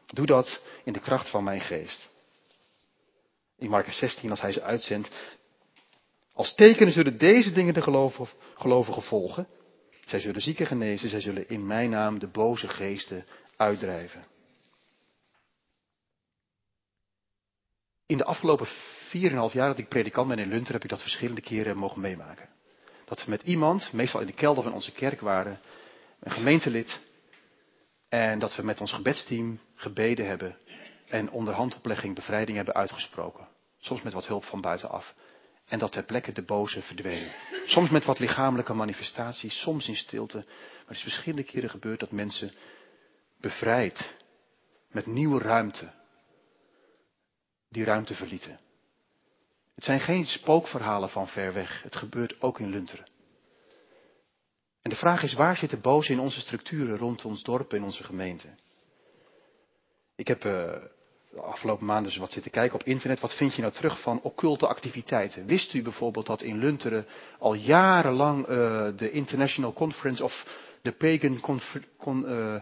Doe 0.08 0.26
dat 0.26 0.62
in 0.84 0.93
de 0.93 1.00
kracht 1.00 1.30
van 1.30 1.43
mijn 1.43 1.62
geest. 1.62 2.12
In 3.58 3.69
Marcus 3.69 3.98
16, 3.98 4.30
als 4.30 4.41
hij 4.41 4.52
ze 4.52 4.62
uitzendt, 4.62 5.10
als 6.34 6.56
tekenen 6.56 6.93
zullen 6.93 7.17
deze 7.17 7.52
dingen 7.52 7.74
de 7.74 7.82
gelovigen 8.56 9.04
volgen. 9.04 9.48
Zij 10.06 10.20
zullen 10.20 10.42
zieken 10.42 10.66
genezen, 10.66 11.10
zij 11.10 11.22
zullen 11.22 11.50
in 11.50 11.68
mijn 11.68 11.89
naam 11.89 12.20
de 12.20 12.28
boze 12.28 12.68
geesten 12.68 13.26
uitdrijven. 13.58 14.24
In 18.06 18.18
de 18.18 18.26
afgelopen 18.26 18.68
4,5 18.68 18.72
jaar 19.54 19.68
dat 19.68 19.78
ik 19.78 19.88
predikant 19.88 20.28
ben 20.28 20.39
in 20.39 20.50
Lunter 20.50 20.74
heb 20.74 20.84
ik 20.84 20.89
dat 20.89 21.02
verschillende 21.02 21.42
keren 21.42 21.78
mogen 21.78 22.02
meemaken. 22.02 22.50
Dat 23.06 23.24
we 23.24 23.30
met 23.30 23.42
iemand, 23.42 23.94
meestal 23.94 24.22
in 24.22 24.28
de 24.28 24.34
kelder 24.34 24.63
van 24.63 24.74
onze 24.74 24.92
kerk 24.92 25.20
waren, 25.22 25.60
een 26.20 26.32
gemeentelid, 26.32 27.02
en 28.10 28.39
dat 28.39 28.56
we 28.56 28.63
met 28.63 28.82
ons 28.82 28.94
gebedsteam 28.94 29.60
gebeden 29.76 30.28
hebben 30.28 30.58
en 31.08 31.32
onder 31.32 31.54
handoplegging 31.54 32.16
bevrijding 32.16 32.58
hebben 32.58 32.76
uitgesproken. 32.76 33.48
Soms 33.80 34.02
met 34.02 34.13
wat 34.13 34.28
hulp 34.28 34.44
van 34.44 34.62
buitenaf. 34.62 35.16
En 35.65 35.80
dat 35.80 35.91
ter 35.91 36.04
plekke 36.04 36.32
de 36.32 36.43
boze 36.43 36.82
verdween. 36.82 37.32
Soms 37.65 37.89
met 37.89 38.06
wat 38.06 38.19
lichamelijke 38.19 38.73
manifestaties, 38.73 39.62
soms 39.62 39.88
in 39.88 39.95
stilte. 39.95 40.38
Maar 40.38 40.86
het 40.88 40.95
is 40.95 41.02
verschillende 41.02 41.43
keren 41.43 41.69
gebeurd 41.69 41.99
dat 41.99 42.12
mensen 42.12 42.52
bevrijd, 43.38 44.15
met 44.91 45.06
nieuwe 45.06 45.39
ruimte, 45.39 45.91
die 47.69 47.84
ruimte 47.84 48.15
verlieten. 48.15 48.60
Het 49.76 49.84
zijn 49.84 49.99
geen 49.99 50.26
spookverhalen 50.26 51.10
van 51.10 51.28
ver 51.28 51.54
weg. 51.54 51.84
Het 51.84 51.95
gebeurt 51.95 52.41
ook 52.41 52.60
in 52.60 52.69
Lunteren. 52.69 53.12
En 54.82 54.89
de 54.89 54.95
vraag 54.95 55.23
is, 55.23 55.34
waar 55.34 55.58
zit 55.58 55.69
de 55.69 55.78
boze 55.78 56.12
in 56.12 56.19
onze 56.19 56.39
structuren 56.39 56.97
rond 56.97 57.26
ons 57.26 57.43
dorp 57.43 57.73
en 57.73 57.84
onze 57.84 58.04
gemeente? 58.04 58.47
Ik 60.15 60.28
heb 60.28 60.45
uh, 60.45 60.76
de 61.34 61.41
afgelopen 61.41 61.86
maanden 61.86 62.12
dus 62.12 62.17
wat 62.17 62.32
zitten 62.32 62.52
kijken 62.52 62.80
op 62.80 62.86
internet. 62.86 63.19
Wat 63.19 63.36
vind 63.36 63.56
je 63.56 63.62
nou 63.62 63.74
terug 63.74 64.02
van 64.02 64.19
occulte 64.22 64.67
activiteiten? 64.67 65.46
Wist 65.46 65.74
u 65.74 65.82
bijvoorbeeld 65.82 66.26
dat 66.26 66.41
in 66.41 66.58
Lunteren 66.58 67.06
al 67.39 67.54
jarenlang 67.54 68.48
uh, 68.48 68.88
de 68.96 69.12
International 69.12 69.74
Conference 69.74 70.24
of 70.24 70.46
the 70.82 70.91
Pagan, 70.91 71.39
con, 71.98 72.24
uh, 72.28 72.56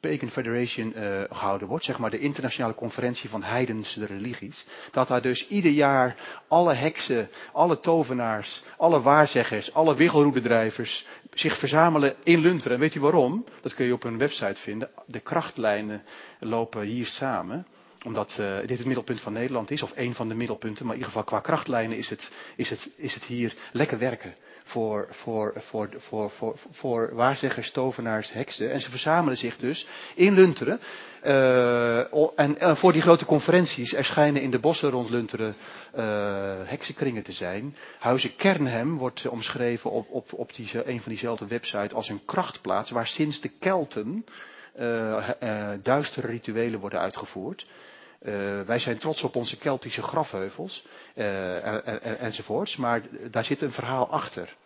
Pagan 0.00 0.28
Federation 0.28 0.92
uh, 0.96 1.22
gehouden 1.30 1.68
wordt, 1.68 1.84
zeg 1.84 1.98
maar 1.98 2.10
de 2.10 2.18
internationale 2.18 2.74
conferentie 2.74 3.30
van 3.30 3.42
heidense 3.42 4.06
religies, 4.06 4.66
dat 4.90 5.08
daar 5.08 5.22
dus 5.22 5.48
ieder 5.48 5.70
jaar 5.70 6.16
alle 6.48 6.74
heksen, 6.74 7.28
alle 7.52 7.80
tovenaars, 7.80 8.62
alle 8.76 9.00
waarzeggers, 9.00 9.72
alle 9.74 9.94
wiggelroededrijvers 9.94 11.06
zich 11.30 11.58
verzamelen 11.58 12.14
in 12.22 12.38
Lunteren. 12.38 12.72
En 12.72 12.80
weet 12.80 12.94
u 12.94 13.00
waarom? 13.00 13.44
Dat 13.60 13.74
kun 13.74 13.86
je 13.86 13.92
op 13.92 14.02
hun 14.02 14.18
website 14.18 14.60
vinden. 14.60 14.90
De 15.06 15.20
krachtlijnen 15.20 16.02
lopen 16.40 16.82
hier 16.82 17.06
samen 17.06 17.66
omdat 18.04 18.36
uh, 18.40 18.58
dit 18.66 18.78
het 18.78 18.86
middelpunt 18.86 19.20
van 19.20 19.32
Nederland 19.32 19.70
is, 19.70 19.82
of 19.82 19.92
een 19.94 20.14
van 20.14 20.28
de 20.28 20.34
middelpunten, 20.34 20.86
maar 20.86 20.94
in 20.94 21.00
ieder 21.00 21.12
geval 21.14 21.28
qua 21.28 21.40
krachtlijnen 21.40 21.96
is 21.96 22.08
het, 22.08 22.30
is 22.56 22.70
het, 22.70 22.90
is 22.96 23.14
het 23.14 23.24
hier 23.24 23.54
lekker 23.72 23.98
werken 23.98 24.34
voor, 24.64 25.08
voor, 25.10 25.54
voor, 25.58 25.88
voor, 26.00 26.30
voor, 26.70 27.14
waarzeggers, 27.14 27.70
tovenaars, 27.70 28.32
heksen. 28.32 28.70
En 28.72 28.80
ze 28.80 28.90
verzamelen 28.90 29.36
zich 29.36 29.56
dus 29.56 29.86
in 30.14 30.34
Lunteren. 30.34 30.80
Uh, 31.24 32.38
en 32.38 32.76
voor 32.76 32.92
die 32.92 33.02
grote 33.02 33.24
conferenties 33.24 33.94
er 33.94 34.04
schijnen 34.04 34.42
in 34.42 34.50
de 34.50 34.58
bossen 34.58 34.90
rond 34.90 35.10
Lunteren 35.10 35.54
uh, 35.96 36.02
heksenkringen 36.64 37.22
te 37.22 37.32
zijn. 37.32 37.76
Huizen 37.98 38.36
Kernhem 38.36 38.96
wordt 38.96 39.28
omschreven 39.28 39.90
op, 39.90 40.10
op, 40.10 40.32
op 40.32 40.54
die, 40.54 40.88
een 40.88 41.00
van 41.00 41.12
diezelfde 41.12 41.46
websites 41.46 41.92
als 41.92 42.08
een 42.08 42.24
krachtplaats 42.24 42.90
waar 42.90 43.06
sinds 43.06 43.40
de 43.40 43.50
Kelten 43.58 44.24
duistere 45.82 46.26
rituelen 46.26 46.80
worden 46.80 47.00
uitgevoerd. 47.00 47.66
Uh, 48.24 48.60
wij 48.60 48.78
zijn 48.78 48.98
trots 48.98 49.22
op 49.22 49.36
onze 49.36 49.58
Keltische 49.58 50.02
grafheuvels 50.02 50.86
uh, 51.14 51.66
en, 51.66 52.02
en, 52.02 52.18
enzovoorts, 52.18 52.76
maar 52.76 53.02
daar 53.30 53.44
zit 53.44 53.60
een 53.60 53.72
verhaal 53.72 54.10
achter. 54.10 54.56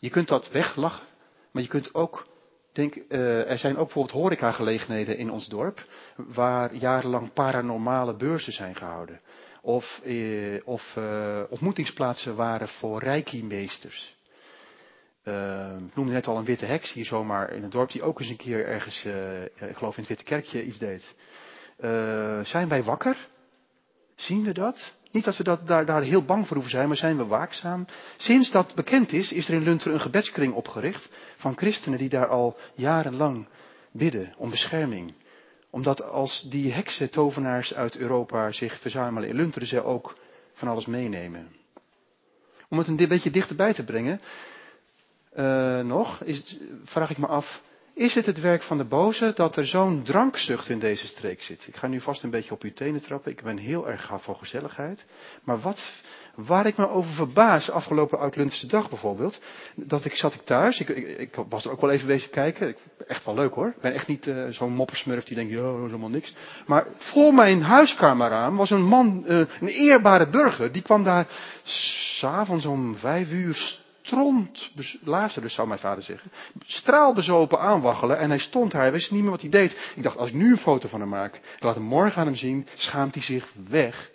Je 0.00 0.10
kunt 0.10 0.28
dat 0.28 0.50
weglachen, 0.50 1.06
maar 1.50 1.62
je 1.62 1.68
kunt 1.68 1.94
ook, 1.94 2.26
denk, 2.72 2.96
uh, 2.96 3.50
er 3.50 3.58
zijn 3.58 3.76
ook 3.76 3.84
bijvoorbeeld 3.84 4.20
horecagelegenheden 4.20 5.16
in 5.16 5.30
ons 5.30 5.48
dorp, 5.48 5.84
waar 6.16 6.74
jarenlang 6.74 7.32
paranormale 7.32 8.16
beurzen 8.16 8.52
zijn 8.52 8.76
gehouden. 8.76 9.20
Of, 9.62 10.00
of 10.64 10.96
ontmoetingsplaatsen 11.50 12.36
waren 12.36 12.68
voor 12.68 13.02
reiki-meesters. 13.02 14.16
ik 15.88 15.94
noemde 15.94 16.12
net 16.12 16.26
al 16.26 16.36
een 16.36 16.44
witte 16.44 16.66
heks 16.66 16.92
hier 16.92 17.04
zomaar 17.04 17.52
in 17.52 17.62
het 17.62 17.72
dorp, 17.72 17.90
die 17.90 18.02
ook 18.02 18.20
eens 18.20 18.28
een 18.28 18.36
keer 18.36 18.66
ergens, 18.66 19.04
ik 19.68 19.76
geloof 19.76 19.94
in 19.94 20.00
het 20.00 20.08
Witte 20.08 20.24
Kerkje, 20.24 20.64
iets 20.64 20.78
deed. 20.78 21.14
Uh, 21.84 22.44
zijn 22.44 22.68
wij 22.68 22.82
wakker? 22.82 23.28
Zien 24.16 24.44
we 24.44 24.52
dat? 24.52 24.92
Niet 25.10 25.24
dat 25.24 25.36
we 25.36 25.44
dat, 25.44 25.66
daar, 25.66 25.86
daar 25.86 26.02
heel 26.02 26.24
bang 26.24 26.46
voor 26.46 26.56
hoeven 26.56 26.74
zijn, 26.74 26.88
maar 26.88 26.96
zijn 26.96 27.16
we 27.16 27.26
waakzaam? 27.26 27.86
Sinds 28.16 28.50
dat 28.50 28.74
bekend 28.74 29.12
is, 29.12 29.32
is 29.32 29.48
er 29.48 29.54
in 29.54 29.62
Lunter 29.62 29.92
een 29.92 30.00
gebedskring 30.00 30.54
opgericht 30.54 31.08
van 31.36 31.56
christenen 31.56 31.98
die 31.98 32.08
daar 32.08 32.26
al 32.26 32.56
jarenlang 32.74 33.48
bidden 33.92 34.34
om 34.36 34.50
bescherming. 34.50 35.14
Omdat 35.70 36.02
als 36.02 36.46
die 36.50 36.72
heksen, 36.72 37.10
tovenaars 37.10 37.74
uit 37.74 37.96
Europa 37.96 38.52
zich 38.52 38.80
verzamelen 38.80 39.28
in 39.28 39.36
Lunteren, 39.36 39.68
ze 39.68 39.82
ook 39.82 40.18
van 40.52 40.68
alles 40.68 40.86
meenemen. 40.86 41.48
Om 42.68 42.78
het 42.78 42.88
een 42.88 43.08
beetje 43.08 43.30
dichterbij 43.30 43.74
te 43.74 43.84
brengen, 43.84 44.20
uh, 45.36 45.80
nog, 45.80 46.22
is, 46.22 46.58
vraag 46.84 47.10
ik 47.10 47.18
me 47.18 47.26
af, 47.26 47.62
is 47.98 48.14
het 48.14 48.26
het 48.26 48.40
werk 48.40 48.62
van 48.62 48.76
de 48.76 48.84
boze 48.84 49.32
dat 49.34 49.56
er 49.56 49.66
zo'n 49.66 50.02
drankzucht 50.02 50.68
in 50.68 50.78
deze 50.78 51.06
streek 51.06 51.42
zit? 51.42 51.66
Ik 51.66 51.76
ga 51.76 51.86
nu 51.86 52.00
vast 52.00 52.22
een 52.22 52.30
beetje 52.30 52.54
op 52.54 52.62
uw 52.62 52.72
tenen 52.72 53.02
trappen. 53.02 53.30
Ik 53.30 53.42
ben 53.42 53.58
heel 53.58 53.88
erg 53.88 54.04
gaaf 54.04 54.22
voor 54.22 54.36
gezelligheid. 54.36 55.04
Maar 55.44 55.60
wat, 55.60 56.02
Waar 56.46 56.66
ik 56.66 56.76
me 56.76 56.88
over 56.88 57.14
verbaas, 57.14 57.70
afgelopen 57.70 58.18
Uitluntense 58.18 58.66
dag 58.66 58.88
bijvoorbeeld, 58.88 59.40
dat 59.74 60.04
ik 60.04 60.14
zat 60.14 60.34
ik 60.34 60.40
thuis, 60.40 60.80
ik, 60.80 60.88
ik, 60.88 61.18
ik, 61.18 61.34
was 61.48 61.64
er 61.64 61.70
ook 61.70 61.80
wel 61.80 61.90
even 61.90 62.06
bezig 62.06 62.30
kijken, 62.30 62.76
echt 63.06 63.24
wel 63.24 63.34
leuk 63.34 63.54
hoor. 63.54 63.66
Ik 63.66 63.80
ben 63.80 63.94
echt 63.94 64.06
niet 64.06 64.26
uh, 64.26 64.48
zo'n 64.48 64.72
moppersmurf 64.72 65.24
die 65.24 65.36
denkt, 65.36 65.52
joh, 65.52 65.82
helemaal 65.82 66.08
niks. 66.08 66.34
Maar 66.66 66.86
voor 66.96 67.34
mijn 67.34 67.62
huiskamerraam 67.62 68.56
was 68.56 68.70
een 68.70 68.84
man, 68.84 69.24
uh, 69.26 69.38
een 69.60 69.68
eerbare 69.68 70.28
burger, 70.28 70.72
die 70.72 70.82
kwam 70.82 71.04
daar 71.04 71.26
s'avonds 71.62 72.66
om 72.66 72.96
vijf 72.96 73.30
uur 73.30 73.78
stront, 74.08 74.70
dus 74.74 74.98
zou 75.54 75.68
mijn 75.68 75.80
vader 75.80 76.02
zeggen, 76.02 76.30
straalbezopen 76.66 77.60
aanwaggelen 77.60 78.18
en 78.18 78.28
hij 78.28 78.38
stond 78.38 78.70
daar, 78.70 78.82
hij 78.82 78.92
wist 78.92 79.10
niet 79.10 79.22
meer 79.22 79.30
wat 79.30 79.40
hij 79.40 79.50
deed. 79.50 79.92
Ik 79.96 80.02
dacht, 80.02 80.16
als 80.16 80.28
ik 80.28 80.34
nu 80.34 80.50
een 80.50 80.56
foto 80.56 80.88
van 80.88 81.00
hem 81.00 81.08
maak, 81.08 81.34
ik 81.34 81.62
laat 81.62 81.74
hem 81.74 81.84
morgen 81.84 82.20
aan 82.20 82.26
hem 82.26 82.36
zien, 82.36 82.66
schaamt 82.74 83.14
hij 83.14 83.22
zich 83.22 83.52
weg. 83.68 84.10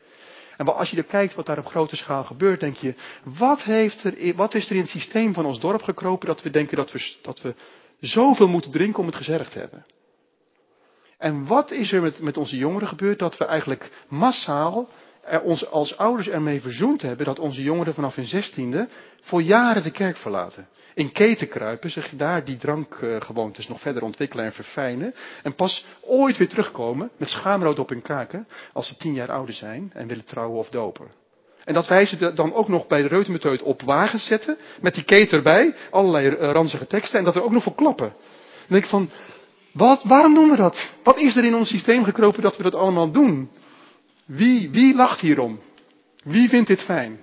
En 0.57 0.75
als 0.75 0.89
je 0.89 0.97
er 0.97 1.03
kijkt 1.03 1.35
wat 1.35 1.45
daar 1.45 1.57
op 1.57 1.65
grote 1.65 1.95
schaal 1.95 2.23
gebeurt, 2.23 2.59
denk 2.59 2.75
je, 2.75 2.95
wat, 3.23 3.63
heeft 3.63 4.03
er, 4.03 4.35
wat 4.35 4.53
is 4.53 4.69
er 4.69 4.75
in 4.75 4.81
het 4.81 4.89
systeem 4.89 5.33
van 5.33 5.45
ons 5.45 5.59
dorp 5.59 5.81
gekropen 5.81 6.27
dat 6.27 6.41
we 6.41 6.49
denken 6.49 6.77
dat 6.77 6.91
we, 6.91 7.15
dat 7.21 7.41
we 7.41 7.55
zoveel 7.99 8.47
moeten 8.47 8.71
drinken 8.71 8.99
om 8.99 9.05
het 9.05 9.15
gezellig 9.15 9.49
te 9.49 9.59
hebben? 9.59 9.85
En 11.17 11.47
wat 11.47 11.71
is 11.71 11.91
er 11.91 12.01
met, 12.01 12.21
met 12.21 12.37
onze 12.37 12.57
jongeren 12.57 12.87
gebeurd 12.87 13.19
dat 13.19 13.37
we 13.37 13.45
eigenlijk 13.45 14.05
massaal 14.07 14.89
er 15.25 15.41
ons 15.41 15.69
als 15.69 15.97
ouders 15.97 16.29
ermee 16.29 16.61
verzoend 16.61 17.01
hebben 17.01 17.25
dat 17.25 17.39
onze 17.39 17.63
jongeren 17.63 17.93
vanaf 17.93 18.15
hun 18.15 18.25
zestiende 18.25 18.87
voor 19.21 19.41
jaren 19.41 19.83
de 19.83 19.91
kerk 19.91 20.17
verlaten. 20.17 20.67
In 20.93 21.11
keten 21.11 21.47
kruipen, 21.47 21.89
zich 21.89 22.09
daar 22.15 22.45
die 22.45 22.57
drankgewoontes 22.57 23.67
nog 23.67 23.79
verder 23.79 24.03
ontwikkelen 24.03 24.45
en 24.45 24.53
verfijnen. 24.53 25.13
En 25.43 25.55
pas 25.55 25.85
ooit 26.01 26.37
weer 26.37 26.49
terugkomen 26.49 27.09
met 27.17 27.29
schaamrood 27.29 27.79
op 27.79 27.89
hun 27.89 28.01
kaken 28.01 28.47
als 28.73 28.87
ze 28.87 28.97
tien 28.97 29.13
jaar 29.13 29.31
ouder 29.31 29.53
zijn 29.53 29.91
en 29.93 30.07
willen 30.07 30.25
trouwen 30.25 30.59
of 30.59 30.69
dopen. 30.69 31.07
En 31.63 31.73
dat 31.73 31.87
wij 31.87 32.05
ze 32.05 32.33
dan 32.33 32.53
ook 32.53 32.67
nog 32.67 32.87
bij 32.87 33.01
de 33.01 33.07
reutemeteut 33.07 33.61
op 33.61 33.81
wagens 33.81 34.25
zetten, 34.25 34.57
met 34.81 34.93
die 34.93 35.03
keten 35.03 35.37
erbij, 35.37 35.75
allerlei 35.91 36.29
ranzige 36.29 36.87
teksten, 36.87 37.19
en 37.19 37.25
dat 37.25 37.35
er 37.35 37.43
ook 37.43 37.51
nog 37.51 37.63
voor 37.63 37.75
klappen. 37.75 38.13
Dan 38.17 38.67
denk 38.67 38.83
ik 38.83 38.89
van, 38.89 39.09
wat, 39.71 40.03
waarom 40.03 40.33
doen 40.33 40.49
we 40.49 40.55
dat? 40.55 40.91
Wat 41.03 41.17
is 41.17 41.35
er 41.35 41.43
in 41.43 41.55
ons 41.55 41.69
systeem 41.69 42.03
gekropen 42.03 42.41
dat 42.41 42.57
we 42.57 42.63
dat 42.63 42.75
allemaal 42.75 43.11
doen? 43.11 43.49
Wie, 44.25 44.69
wie 44.69 44.95
lacht 44.95 45.19
hierom? 45.19 45.59
Wie 46.23 46.49
vindt 46.49 46.67
dit 46.67 46.81
fijn? 46.81 47.19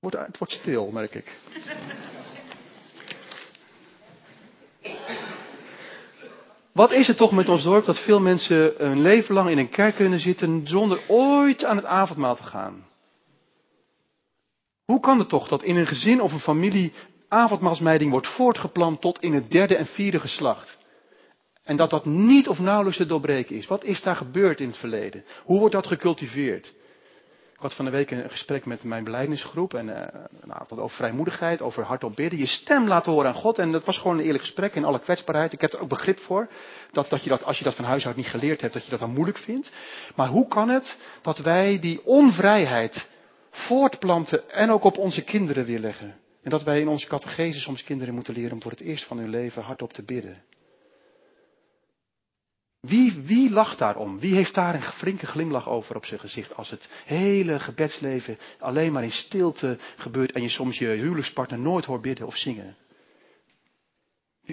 Het 0.00 0.38
wordt 0.38 0.52
stil, 0.52 0.90
merk 0.90 1.14
ik. 1.14 1.32
Wat 6.72 6.92
is 6.92 7.06
het 7.06 7.16
toch 7.16 7.32
met 7.32 7.48
ons 7.48 7.62
dorp 7.62 7.84
dat 7.84 7.98
veel 7.98 8.20
mensen 8.20 8.84
een 8.86 9.00
leven 9.00 9.34
lang 9.34 9.50
in 9.50 9.58
een 9.58 9.68
kerk 9.68 9.94
kunnen 9.94 10.20
zitten 10.20 10.66
zonder 10.66 11.00
ooit 11.08 11.64
aan 11.64 11.76
het 11.76 11.84
avondmaal 11.84 12.36
te 12.36 12.42
gaan? 12.42 12.86
Hoe 14.84 15.00
kan 15.00 15.18
het 15.18 15.28
toch 15.28 15.48
dat 15.48 15.62
in 15.62 15.76
een 15.76 15.86
gezin 15.86 16.20
of 16.20 16.32
een 16.32 16.40
familie 16.40 16.92
avondmaalsmijding 17.28 18.10
wordt 18.10 18.28
voortgeplant 18.28 19.00
tot 19.00 19.20
in 19.20 19.32
het 19.32 19.50
derde 19.50 19.76
en 19.76 19.86
vierde 19.86 20.20
geslacht? 20.20 20.78
En 21.64 21.76
dat 21.76 21.90
dat 21.90 22.04
niet 22.04 22.48
of 22.48 22.58
nauwelijks 22.58 22.98
te 22.98 23.06
doorbreken 23.06 23.56
is. 23.56 23.66
Wat 23.66 23.84
is 23.84 24.02
daar 24.02 24.16
gebeurd 24.16 24.60
in 24.60 24.66
het 24.66 24.76
verleden? 24.76 25.24
Hoe 25.44 25.58
wordt 25.58 25.74
dat 25.74 25.86
gecultiveerd? 25.86 26.72
Ik 27.54 27.60
had 27.60 27.74
van 27.74 27.84
de 27.84 27.90
week 27.90 28.10
een 28.10 28.30
gesprek 28.30 28.66
met 28.66 28.84
mijn 28.84 29.04
beleidingsgroep 29.04 29.74
en 29.74 29.88
uh, 29.88 29.94
nou, 30.44 30.62
over 30.68 30.96
vrijmoedigheid, 30.96 31.62
over 31.62 31.84
hardop 31.84 32.16
bidden, 32.16 32.38
je 32.38 32.46
stem 32.46 32.88
laten 32.88 33.12
horen 33.12 33.28
aan 33.28 33.40
God. 33.40 33.58
En 33.58 33.72
dat 33.72 33.84
was 33.84 33.98
gewoon 33.98 34.18
een 34.18 34.24
eerlijk 34.24 34.44
gesprek 34.44 34.74
in 34.74 34.84
alle 34.84 34.98
kwetsbaarheid. 34.98 35.52
Ik 35.52 35.60
heb 35.60 35.72
er 35.72 35.80
ook 35.80 35.88
begrip 35.88 36.18
voor 36.18 36.48
dat, 36.92 37.10
dat 37.10 37.22
je 37.22 37.30
dat, 37.30 37.44
als 37.44 37.58
je 37.58 37.64
dat 37.64 37.74
van 37.74 37.84
huis 37.84 38.06
uit 38.06 38.16
niet 38.16 38.26
geleerd 38.26 38.60
hebt, 38.60 38.72
dat 38.72 38.84
je 38.84 38.90
dat 38.90 38.98
dan 38.98 39.12
moeilijk 39.12 39.38
vindt. 39.38 39.72
Maar 40.14 40.28
hoe 40.28 40.48
kan 40.48 40.68
het 40.68 40.98
dat 41.22 41.38
wij 41.38 41.78
die 41.80 42.04
onvrijheid 42.04 43.08
voortplanten 43.50 44.50
en 44.50 44.70
ook 44.70 44.84
op 44.84 44.98
onze 44.98 45.22
kinderen 45.22 45.64
weer 45.64 45.80
leggen? 45.80 46.14
En 46.42 46.50
dat 46.50 46.62
wij 46.62 46.80
in 46.80 46.88
onze 46.88 47.06
catechese 47.06 47.60
soms 47.60 47.84
kinderen 47.84 48.14
moeten 48.14 48.34
leren 48.34 48.52
om 48.52 48.62
voor 48.62 48.70
het 48.70 48.80
eerst 48.80 49.04
van 49.04 49.18
hun 49.18 49.30
leven 49.30 49.62
hardop 49.62 49.92
te 49.92 50.02
bidden. 50.02 50.42
Wie, 52.84 53.22
wie 53.22 53.50
lacht 53.50 53.78
daarom? 53.78 54.18
Wie 54.18 54.34
heeft 54.34 54.54
daar 54.54 54.74
een 54.74 54.82
flinke 54.82 55.26
glimlach 55.26 55.68
over 55.68 55.96
op 55.96 56.04
zijn 56.04 56.20
gezicht 56.20 56.54
als 56.54 56.70
het 56.70 56.88
hele 57.04 57.58
gebedsleven 57.58 58.38
alleen 58.58 58.92
maar 58.92 59.02
in 59.02 59.12
stilte 59.12 59.78
gebeurt 59.96 60.32
en 60.32 60.42
je 60.42 60.48
soms 60.48 60.78
je 60.78 60.86
huwelijkspartner 60.86 61.58
nooit 61.58 61.84
hoort 61.84 62.02
bidden 62.02 62.26
of 62.26 62.36
zingen? 62.36 62.76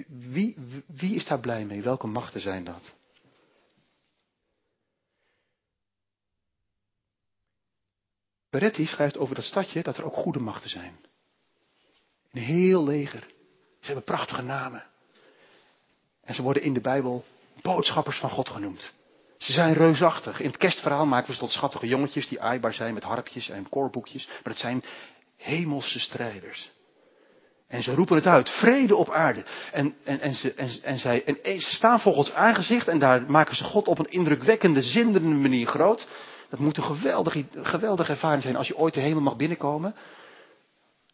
Wie, 0.06 0.56
wie, 0.86 1.14
is 1.14 1.26
daar 1.26 1.40
blij 1.40 1.64
mee? 1.64 1.82
Welke 1.82 2.06
machten 2.06 2.40
zijn 2.40 2.64
dat? 2.64 2.94
Peretti 8.50 8.86
schrijft 8.86 9.18
over 9.18 9.34
dat 9.34 9.44
stadje 9.44 9.82
dat 9.82 9.96
er 9.96 10.04
ook 10.04 10.14
goede 10.14 10.40
machten 10.40 10.70
zijn. 10.70 10.96
Een 12.30 12.42
heel 12.42 12.84
leger. 12.84 13.20
Ze 13.80 13.86
hebben 13.86 14.04
prachtige 14.04 14.42
namen. 14.42 14.86
En 16.20 16.34
ze 16.34 16.42
worden 16.42 16.62
in 16.62 16.74
de 16.74 16.80
Bijbel 16.80 17.24
boodschappers 17.62 18.18
van 18.18 18.30
God 18.30 18.48
genoemd. 18.48 18.92
Ze 19.38 19.52
zijn 19.52 19.74
reusachtig. 19.74 20.40
In 20.40 20.46
het 20.46 20.56
kerstverhaal 20.56 21.06
maken 21.06 21.26
we 21.26 21.32
ze 21.32 21.38
tot 21.38 21.50
schattige 21.50 21.86
jongetjes 21.86 22.28
die 22.28 22.40
aaibaar 22.40 22.72
zijn 22.72 22.94
met 22.94 23.02
harpjes 23.02 23.48
en 23.48 23.68
koorboekjes. 23.68 24.26
Maar 24.26 24.52
het 24.52 24.58
zijn 24.58 24.84
hemelse 25.36 26.00
strijders. 26.00 26.70
En 27.68 27.82
ze 27.82 27.94
roepen 27.94 28.16
het 28.16 28.26
uit. 28.26 28.50
Vrede 28.50 28.96
op 28.96 29.10
aarde. 29.10 29.44
En, 29.72 29.94
en, 30.04 30.20
en, 30.20 30.34
ze, 30.34 30.54
en, 30.54 30.70
en, 30.82 30.98
zij, 30.98 31.24
en 31.24 31.60
staan 31.60 32.00
voor 32.00 32.12
Gods 32.12 32.32
aangezicht 32.32 32.88
en 32.88 32.98
daar 32.98 33.30
maken 33.30 33.56
ze 33.56 33.64
God 33.64 33.88
op 33.88 33.98
een 33.98 34.10
indrukwekkende, 34.10 34.82
zinderende 34.82 35.36
manier 35.36 35.66
groot. 35.66 36.08
Dat 36.48 36.60
moet 36.60 36.76
een 36.76 36.82
geweldige, 36.82 37.44
geweldige 37.62 38.10
ervaring 38.10 38.42
zijn 38.42 38.56
als 38.56 38.68
je 38.68 38.76
ooit 38.76 38.94
de 38.94 39.00
hemel 39.00 39.22
mag 39.22 39.36
binnenkomen. 39.36 39.94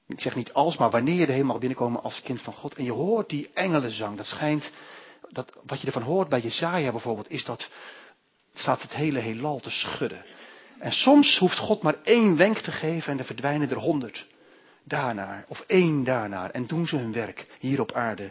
Ik 0.07 0.21
zeg 0.21 0.35
niet 0.35 0.53
als, 0.53 0.77
maar 0.77 0.91
wanneer 0.91 1.15
je 1.15 1.27
de 1.27 1.33
hemel 1.33 1.47
mag 1.47 1.59
binnenkomen 1.59 2.03
als 2.03 2.23
kind 2.23 2.43
van 2.43 2.53
God. 2.53 2.75
En 2.75 2.85
je 2.85 2.93
hoort 2.93 3.29
die 3.29 3.51
engelenzang. 3.53 4.17
Dat 4.17 4.27
schijnt 4.27 4.73
dat, 5.31 5.53
wat 5.67 5.81
je 5.81 5.87
ervan 5.87 6.03
hoort 6.03 6.29
bij 6.29 6.41
Jezaja 6.41 6.91
bijvoorbeeld, 6.91 7.31
is 7.31 7.45
dat 7.45 7.71
staat 8.55 8.83
het 8.83 8.95
hele 8.95 9.19
heelal 9.19 9.61
te 9.61 9.71
schudden. 9.71 10.25
En 10.79 10.93
soms 10.93 11.39
hoeft 11.39 11.59
God 11.59 11.83
maar 11.83 11.97
één 12.03 12.37
wenk 12.37 12.59
te 12.59 12.73
geven 12.73 13.13
en 13.13 13.19
er 13.19 13.25
verdwijnen 13.25 13.71
er 13.71 13.77
honderd 13.77 14.27
daarnaar, 14.85 15.45
of 15.49 15.65
één 15.67 16.05
daarnaar. 16.05 16.51
En 16.51 16.67
doen 16.67 16.87
ze 16.87 16.97
hun 16.97 17.13
werk 17.13 17.47
hier 17.59 17.81
op 17.81 17.93
aarde 17.93 18.31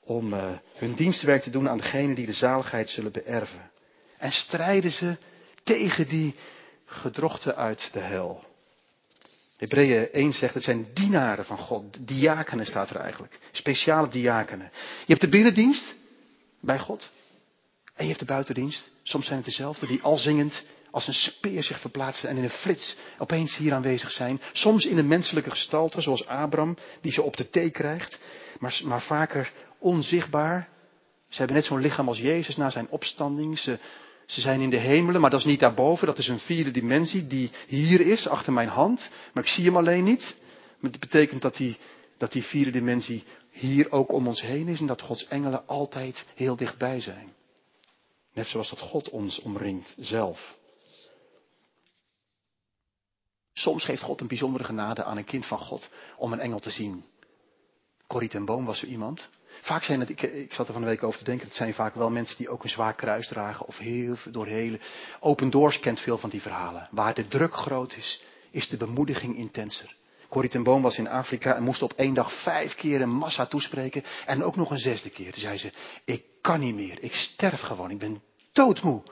om 0.00 0.32
uh, 0.32 0.44
hun 0.74 0.94
dienstwerk 0.94 1.42
te 1.42 1.50
doen 1.50 1.68
aan 1.68 1.76
degenen 1.76 2.14
die 2.14 2.26
de 2.26 2.32
zaligheid 2.32 2.88
zullen 2.88 3.12
beërven. 3.12 3.70
En 4.18 4.32
strijden 4.32 4.90
ze 4.90 5.16
tegen 5.62 6.08
die 6.08 6.34
gedrochten 6.84 7.56
uit 7.56 7.88
de 7.92 8.00
hel. 8.00 8.44
Hebreeën 9.56 10.12
1 10.12 10.32
zegt, 10.32 10.54
het 10.54 10.62
zijn 10.62 10.86
dienaren 10.94 11.44
van 11.44 11.58
God. 11.58 12.06
Diakenen 12.08 12.66
staat 12.66 12.90
er 12.90 12.96
eigenlijk. 12.96 13.38
Speciale 13.52 14.08
diakenen. 14.08 14.70
Je 14.72 15.12
hebt 15.12 15.20
de 15.20 15.28
binnendienst 15.28 15.94
bij 16.64 16.78
God. 16.78 17.10
En 17.94 18.02
je 18.02 18.08
hebt 18.08 18.18
de 18.20 18.32
buitendienst. 18.32 18.90
Soms 19.02 19.24
zijn 19.24 19.36
het 19.36 19.46
dezelfde 19.46 19.86
die 19.86 20.02
al 20.02 20.16
zingend 20.16 20.62
als 20.90 21.06
een 21.06 21.14
speer 21.14 21.62
zich 21.62 21.80
verplaatsen 21.80 22.28
en 22.28 22.36
in 22.36 22.42
een 22.44 22.50
flits 22.50 22.96
opeens 23.18 23.56
hier 23.56 23.74
aanwezig 23.74 24.10
zijn. 24.10 24.40
Soms 24.52 24.86
in 24.86 24.98
een 24.98 25.08
menselijke 25.08 25.50
gestalte, 25.50 26.00
zoals 26.00 26.26
Abraham, 26.26 26.76
die 27.00 27.12
ze 27.12 27.22
op 27.22 27.36
de 27.36 27.50
thee 27.50 27.70
krijgt. 27.70 28.18
Maar, 28.58 28.80
maar 28.84 29.02
vaker 29.02 29.52
onzichtbaar. 29.78 30.68
Ze 31.28 31.38
hebben 31.38 31.56
net 31.56 31.64
zo'n 31.64 31.80
lichaam 31.80 32.08
als 32.08 32.18
Jezus 32.18 32.56
na 32.56 32.70
zijn 32.70 32.88
opstanding. 32.88 33.58
Ze, 33.58 33.78
ze 34.26 34.40
zijn 34.40 34.60
in 34.60 34.70
de 34.70 34.76
hemelen, 34.76 35.20
maar 35.20 35.30
dat 35.30 35.40
is 35.40 35.46
niet 35.46 35.60
daarboven. 35.60 36.06
Dat 36.06 36.18
is 36.18 36.28
een 36.28 36.38
vierde 36.38 36.70
dimensie 36.70 37.26
die 37.26 37.50
hier 37.66 38.00
is, 38.00 38.28
achter 38.28 38.52
mijn 38.52 38.68
hand. 38.68 39.10
Maar 39.32 39.42
ik 39.42 39.48
zie 39.48 39.64
hem 39.64 39.76
alleen 39.76 40.04
niet. 40.04 40.36
Maar 40.80 40.90
dat 40.90 41.00
betekent 41.00 41.42
dat 41.42 41.56
die, 41.56 41.76
dat 42.18 42.32
die 42.32 42.42
vierde 42.42 42.70
dimensie 42.70 43.24
hier 43.54 43.92
ook 43.92 44.12
om 44.12 44.26
ons 44.26 44.40
heen 44.40 44.68
is 44.68 44.80
en 44.80 44.86
dat 44.86 45.02
Gods 45.02 45.26
engelen 45.26 45.66
altijd 45.66 46.24
heel 46.34 46.56
dichtbij 46.56 47.00
zijn. 47.00 47.34
Net 48.32 48.46
zoals 48.46 48.70
dat 48.70 48.80
God 48.80 49.10
ons 49.10 49.40
omringt 49.40 49.94
zelf. 49.98 50.56
Soms 53.52 53.84
geeft 53.84 54.02
God 54.02 54.20
een 54.20 54.26
bijzondere 54.26 54.64
genade 54.64 55.04
aan 55.04 55.16
een 55.16 55.24
kind 55.24 55.46
van 55.46 55.58
God 55.58 55.90
om 56.16 56.32
een 56.32 56.40
engel 56.40 56.58
te 56.58 56.70
zien. 56.70 57.04
Corrie 58.06 58.28
ten 58.28 58.44
Boom 58.44 58.64
was 58.64 58.78
zo 58.78 58.86
iemand. 58.86 59.30
Vaak 59.60 59.82
zijn 59.82 60.00
het, 60.00 60.10
ik, 60.10 60.22
ik 60.22 60.52
zat 60.52 60.66
er 60.66 60.72
van 60.72 60.82
de 60.82 60.88
week 60.88 61.02
over 61.02 61.18
te 61.18 61.24
denken, 61.24 61.46
het 61.46 61.56
zijn 61.56 61.74
vaak 61.74 61.94
wel 61.94 62.10
mensen 62.10 62.36
die 62.36 62.48
ook 62.48 62.64
een 62.64 62.70
zwaar 62.70 62.94
kruis 62.94 63.28
dragen 63.28 63.66
of 63.66 63.78
heel 63.78 64.16
door 64.30 64.46
hele. 64.46 64.80
Open 65.20 65.50
Doors 65.50 65.80
kent 65.80 66.00
veel 66.00 66.18
van 66.18 66.30
die 66.30 66.42
verhalen. 66.42 66.88
Waar 66.90 67.14
de 67.14 67.28
druk 67.28 67.54
groot 67.54 67.96
is, 67.96 68.22
is 68.50 68.68
de 68.68 68.76
bemoediging 68.76 69.36
intenser. 69.36 69.96
Corrie 70.34 70.50
ten 70.50 70.62
Boom 70.62 70.82
was 70.82 70.98
in 70.98 71.08
Afrika 71.08 71.54
en 71.54 71.62
moest 71.62 71.82
op 71.82 71.92
één 71.92 72.14
dag 72.14 72.42
vijf 72.42 72.74
keer 72.74 73.00
een 73.00 73.14
massa 73.14 73.46
toespreken. 73.46 74.04
En 74.26 74.42
ook 74.42 74.56
nog 74.56 74.70
een 74.70 74.78
zesde 74.78 75.10
keer. 75.10 75.32
Toen 75.32 75.42
zei 75.42 75.58
ze, 75.58 75.72
ik 76.04 76.24
kan 76.40 76.60
niet 76.60 76.74
meer. 76.74 77.02
Ik 77.02 77.14
sterf 77.14 77.60
gewoon. 77.60 77.90
Ik 77.90 77.98
ben 77.98 78.22
doodmoe. 78.52 79.02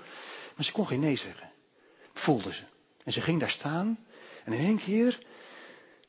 Maar 0.56 0.64
ze 0.64 0.72
kon 0.72 0.86
geen 0.86 1.00
nee 1.00 1.16
zeggen. 1.16 1.50
Voelde 2.12 2.52
ze. 2.52 2.62
En 3.04 3.12
ze 3.12 3.20
ging 3.20 3.40
daar 3.40 3.50
staan. 3.50 3.98
En 4.44 4.52
in 4.52 4.64
één 4.64 4.78
keer 4.78 5.18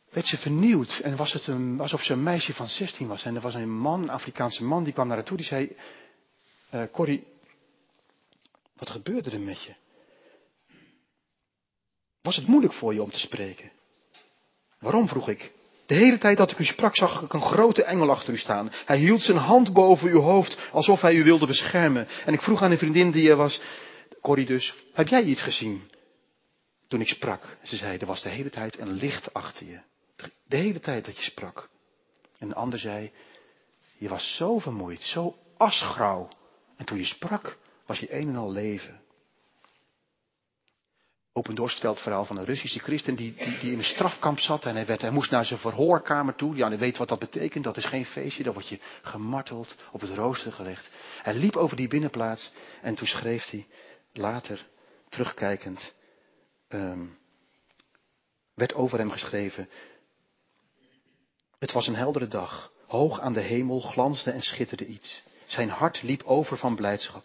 werd 0.09 0.27
ze 0.27 0.37
vernieuwd. 0.37 0.99
En 0.99 1.15
was 1.15 1.33
het 1.33 1.47
een, 1.47 1.79
alsof 1.79 2.03
ze 2.03 2.13
een 2.13 2.23
meisje 2.23 2.53
van 2.53 2.67
16 2.67 3.07
was. 3.07 3.23
En 3.23 3.35
er 3.35 3.41
was 3.41 3.53
een 3.53 3.77
man, 3.77 4.01
een 4.01 4.09
Afrikaanse 4.09 4.63
man, 4.63 4.83
die 4.83 4.93
kwam 4.93 5.07
naar 5.07 5.17
haar 5.17 5.25
toe. 5.25 5.37
Die 5.37 5.45
zei, 5.45 5.75
uh, 6.73 6.83
Corrie, 6.91 7.27
wat 8.75 8.89
gebeurde 8.89 9.31
er 9.31 9.39
met 9.39 9.63
je? 9.63 9.73
Was 12.21 12.35
het 12.35 12.47
moeilijk 12.47 12.73
voor 12.73 12.93
je 12.93 13.03
om 13.03 13.11
te 13.11 13.19
spreken? 13.19 13.71
Waarom, 14.83 15.07
vroeg 15.07 15.29
ik. 15.29 15.51
De 15.85 15.93
hele 15.93 16.17
tijd 16.17 16.37
dat 16.37 16.51
ik 16.51 16.59
u 16.59 16.65
sprak, 16.65 16.95
zag 16.95 17.21
ik 17.21 17.33
een 17.33 17.41
grote 17.41 17.83
engel 17.83 18.09
achter 18.09 18.33
u 18.33 18.37
staan. 18.37 18.71
Hij 18.85 18.97
hield 18.97 19.21
zijn 19.21 19.37
hand 19.37 19.73
boven 19.73 20.09
uw 20.09 20.19
hoofd, 20.19 20.59
alsof 20.71 21.01
hij 21.01 21.13
u 21.15 21.23
wilde 21.23 21.47
beschermen. 21.47 22.07
En 22.25 22.33
ik 22.33 22.41
vroeg 22.41 22.61
aan 22.61 22.71
een 22.71 22.77
vriendin 22.77 23.11
die 23.11 23.29
er 23.29 23.35
was, 23.35 23.61
Corrie 24.21 24.45
dus, 24.45 24.73
heb 24.93 25.07
jij 25.07 25.23
iets 25.23 25.41
gezien? 25.41 25.81
Toen 26.87 27.01
ik 27.01 27.07
sprak. 27.07 27.57
Ze 27.61 27.75
zei, 27.75 27.97
er 27.97 28.05
was 28.05 28.21
de 28.21 28.29
hele 28.29 28.49
tijd 28.49 28.79
een 28.79 28.91
licht 28.91 29.33
achter 29.33 29.67
je. 29.67 29.79
De 30.47 30.55
hele 30.55 30.79
tijd 30.79 31.05
dat 31.05 31.17
je 31.17 31.23
sprak. 31.23 31.69
En 32.37 32.47
een 32.47 32.55
ander 32.55 32.79
zei, 32.79 33.11
je 33.97 34.09
was 34.09 34.35
zo 34.35 34.59
vermoeid, 34.59 35.01
zo 35.01 35.35
asgrauw. 35.57 36.27
En 36.77 36.85
toen 36.85 36.97
je 36.97 37.05
sprak, 37.05 37.57
was 37.85 37.99
je 37.99 38.15
een 38.15 38.27
en 38.27 38.35
al 38.35 38.51
leven. 38.51 39.01
Open 41.35 41.69
verhaal 41.97 42.25
van 42.25 42.37
een 42.37 42.45
Russische 42.45 42.79
christen 42.79 43.15
die, 43.15 43.33
die, 43.33 43.59
die, 43.59 43.71
in 43.71 43.77
een 43.77 43.83
strafkamp 43.83 44.39
zat 44.39 44.65
en 44.65 44.75
hij, 44.75 44.85
werd, 44.85 45.01
hij 45.01 45.11
moest 45.11 45.31
naar 45.31 45.45
zijn 45.45 45.59
verhoorkamer 45.59 46.35
toe. 46.35 46.55
Ja, 46.55 46.71
en 46.71 46.77
weet 46.77 46.97
wat 46.97 47.07
dat 47.07 47.19
betekent. 47.19 47.63
Dat 47.63 47.77
is 47.77 47.85
geen 47.85 48.05
feestje, 48.05 48.43
dan 48.43 48.53
word 48.53 48.67
je 48.67 48.79
gemarteld, 49.01 49.75
op 49.91 50.01
het 50.01 50.09
rooster 50.09 50.51
gelegd. 50.51 50.89
Hij 51.21 51.33
liep 51.33 51.55
over 51.55 51.77
die 51.77 51.87
binnenplaats 51.87 52.51
en 52.81 52.95
toen 52.95 53.07
schreef 53.07 53.49
hij 53.49 53.67
later, 54.13 54.67
terugkijkend, 55.09 55.93
um, 56.69 57.17
werd 58.53 58.73
over 58.73 58.97
hem 58.97 59.11
geschreven. 59.11 59.69
Het 61.59 61.71
was 61.71 61.87
een 61.87 61.95
heldere 61.95 62.27
dag. 62.27 62.71
Hoog 62.87 63.19
aan 63.19 63.33
de 63.33 63.41
hemel 63.41 63.79
glansde 63.79 64.31
en 64.31 64.41
schitterde 64.41 64.85
iets. 64.85 65.23
Zijn 65.45 65.69
hart 65.69 66.01
liep 66.01 66.23
over 66.23 66.57
van 66.57 66.75
blijdschap. 66.75 67.23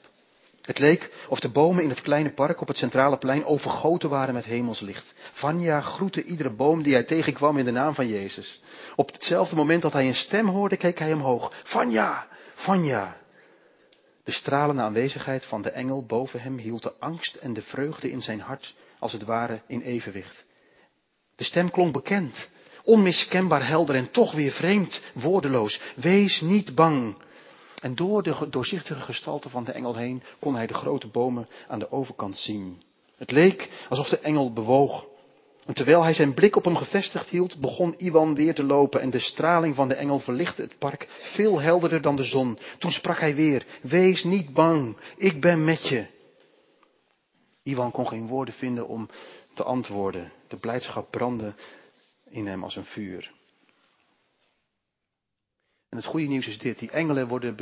Het 0.68 0.78
leek 0.78 1.10
of 1.28 1.40
de 1.40 1.48
bomen 1.48 1.82
in 1.82 1.88
het 1.88 2.02
kleine 2.02 2.32
park 2.32 2.60
op 2.60 2.68
het 2.68 2.76
centrale 2.76 3.18
plein 3.18 3.44
overgoten 3.44 4.08
waren 4.08 4.34
met 4.34 4.44
hemelslicht. 4.44 5.14
Vanja 5.32 5.80
groette 5.80 6.24
iedere 6.24 6.54
boom 6.54 6.82
die 6.82 6.92
hij 6.92 7.02
tegenkwam 7.02 7.58
in 7.58 7.64
de 7.64 7.70
naam 7.70 7.94
van 7.94 8.08
Jezus. 8.08 8.60
Op 8.96 9.12
hetzelfde 9.12 9.56
moment 9.56 9.82
dat 9.82 9.92
hij 9.92 10.06
een 10.06 10.14
stem 10.14 10.46
hoorde, 10.48 10.76
keek 10.76 10.98
hij 10.98 11.12
omhoog. 11.12 11.52
Vanja, 11.64 12.26
Vanja. 12.54 13.16
De 14.24 14.32
stralende 14.32 14.82
aanwezigheid 14.82 15.44
van 15.44 15.62
de 15.62 15.70
engel 15.70 16.04
boven 16.06 16.40
hem 16.40 16.58
hield 16.58 16.82
de 16.82 16.92
angst 16.98 17.34
en 17.34 17.52
de 17.52 17.62
vreugde 17.62 18.10
in 18.10 18.22
zijn 18.22 18.40
hart 18.40 18.74
als 18.98 19.12
het 19.12 19.24
ware 19.24 19.60
in 19.66 19.80
evenwicht. 19.80 20.44
De 21.36 21.44
stem 21.44 21.70
klonk 21.70 21.92
bekend, 21.92 22.48
onmiskenbaar 22.82 23.66
helder 23.66 23.94
en 23.94 24.10
toch 24.10 24.34
weer 24.34 24.52
vreemd, 24.52 25.02
woordeloos. 25.14 25.80
Wees 25.94 26.40
niet 26.40 26.74
bang. 26.74 27.16
En 27.80 27.94
door 27.94 28.22
de 28.22 28.48
doorzichtige 28.50 29.00
gestalte 29.00 29.48
van 29.48 29.64
de 29.64 29.72
engel 29.72 29.96
heen 29.96 30.22
kon 30.38 30.54
hij 30.54 30.66
de 30.66 30.74
grote 30.74 31.06
bomen 31.06 31.48
aan 31.68 31.78
de 31.78 31.92
overkant 31.92 32.36
zien. 32.36 32.82
Het 33.16 33.30
leek 33.30 33.86
alsof 33.88 34.08
de 34.08 34.18
engel 34.18 34.52
bewoog. 34.52 35.06
En 35.66 35.74
terwijl 35.74 36.02
hij 36.02 36.14
zijn 36.14 36.34
blik 36.34 36.56
op 36.56 36.64
hem 36.64 36.76
gevestigd 36.76 37.28
hield, 37.28 37.60
begon 37.60 37.94
Iwan 37.96 38.34
weer 38.34 38.54
te 38.54 38.62
lopen 38.62 39.00
en 39.00 39.10
de 39.10 39.18
straling 39.18 39.74
van 39.74 39.88
de 39.88 39.94
engel 39.94 40.18
verlichtte 40.18 40.62
het 40.62 40.78
park 40.78 41.06
veel 41.34 41.60
helderder 41.60 42.00
dan 42.00 42.16
de 42.16 42.22
zon. 42.22 42.58
Toen 42.78 42.90
sprak 42.92 43.18
hij 43.18 43.34
weer, 43.34 43.66
wees 43.82 44.24
niet 44.24 44.52
bang, 44.52 44.96
ik 45.16 45.40
ben 45.40 45.64
met 45.64 45.88
je. 45.88 46.06
Iwan 47.62 47.90
kon 47.90 48.08
geen 48.08 48.26
woorden 48.26 48.54
vinden 48.54 48.88
om 48.88 49.08
te 49.54 49.62
antwoorden. 49.62 50.32
De 50.48 50.56
blijdschap 50.56 51.10
brandde 51.10 51.54
in 52.30 52.46
hem 52.46 52.62
als 52.62 52.76
een 52.76 52.84
vuur. 52.84 53.32
En 55.88 55.96
het 55.96 56.06
goede 56.06 56.26
nieuws 56.26 56.46
is 56.46 56.58
dit, 56.58 56.78
die 56.78 56.90
engelen 56.90 57.28
worden, 57.28 57.56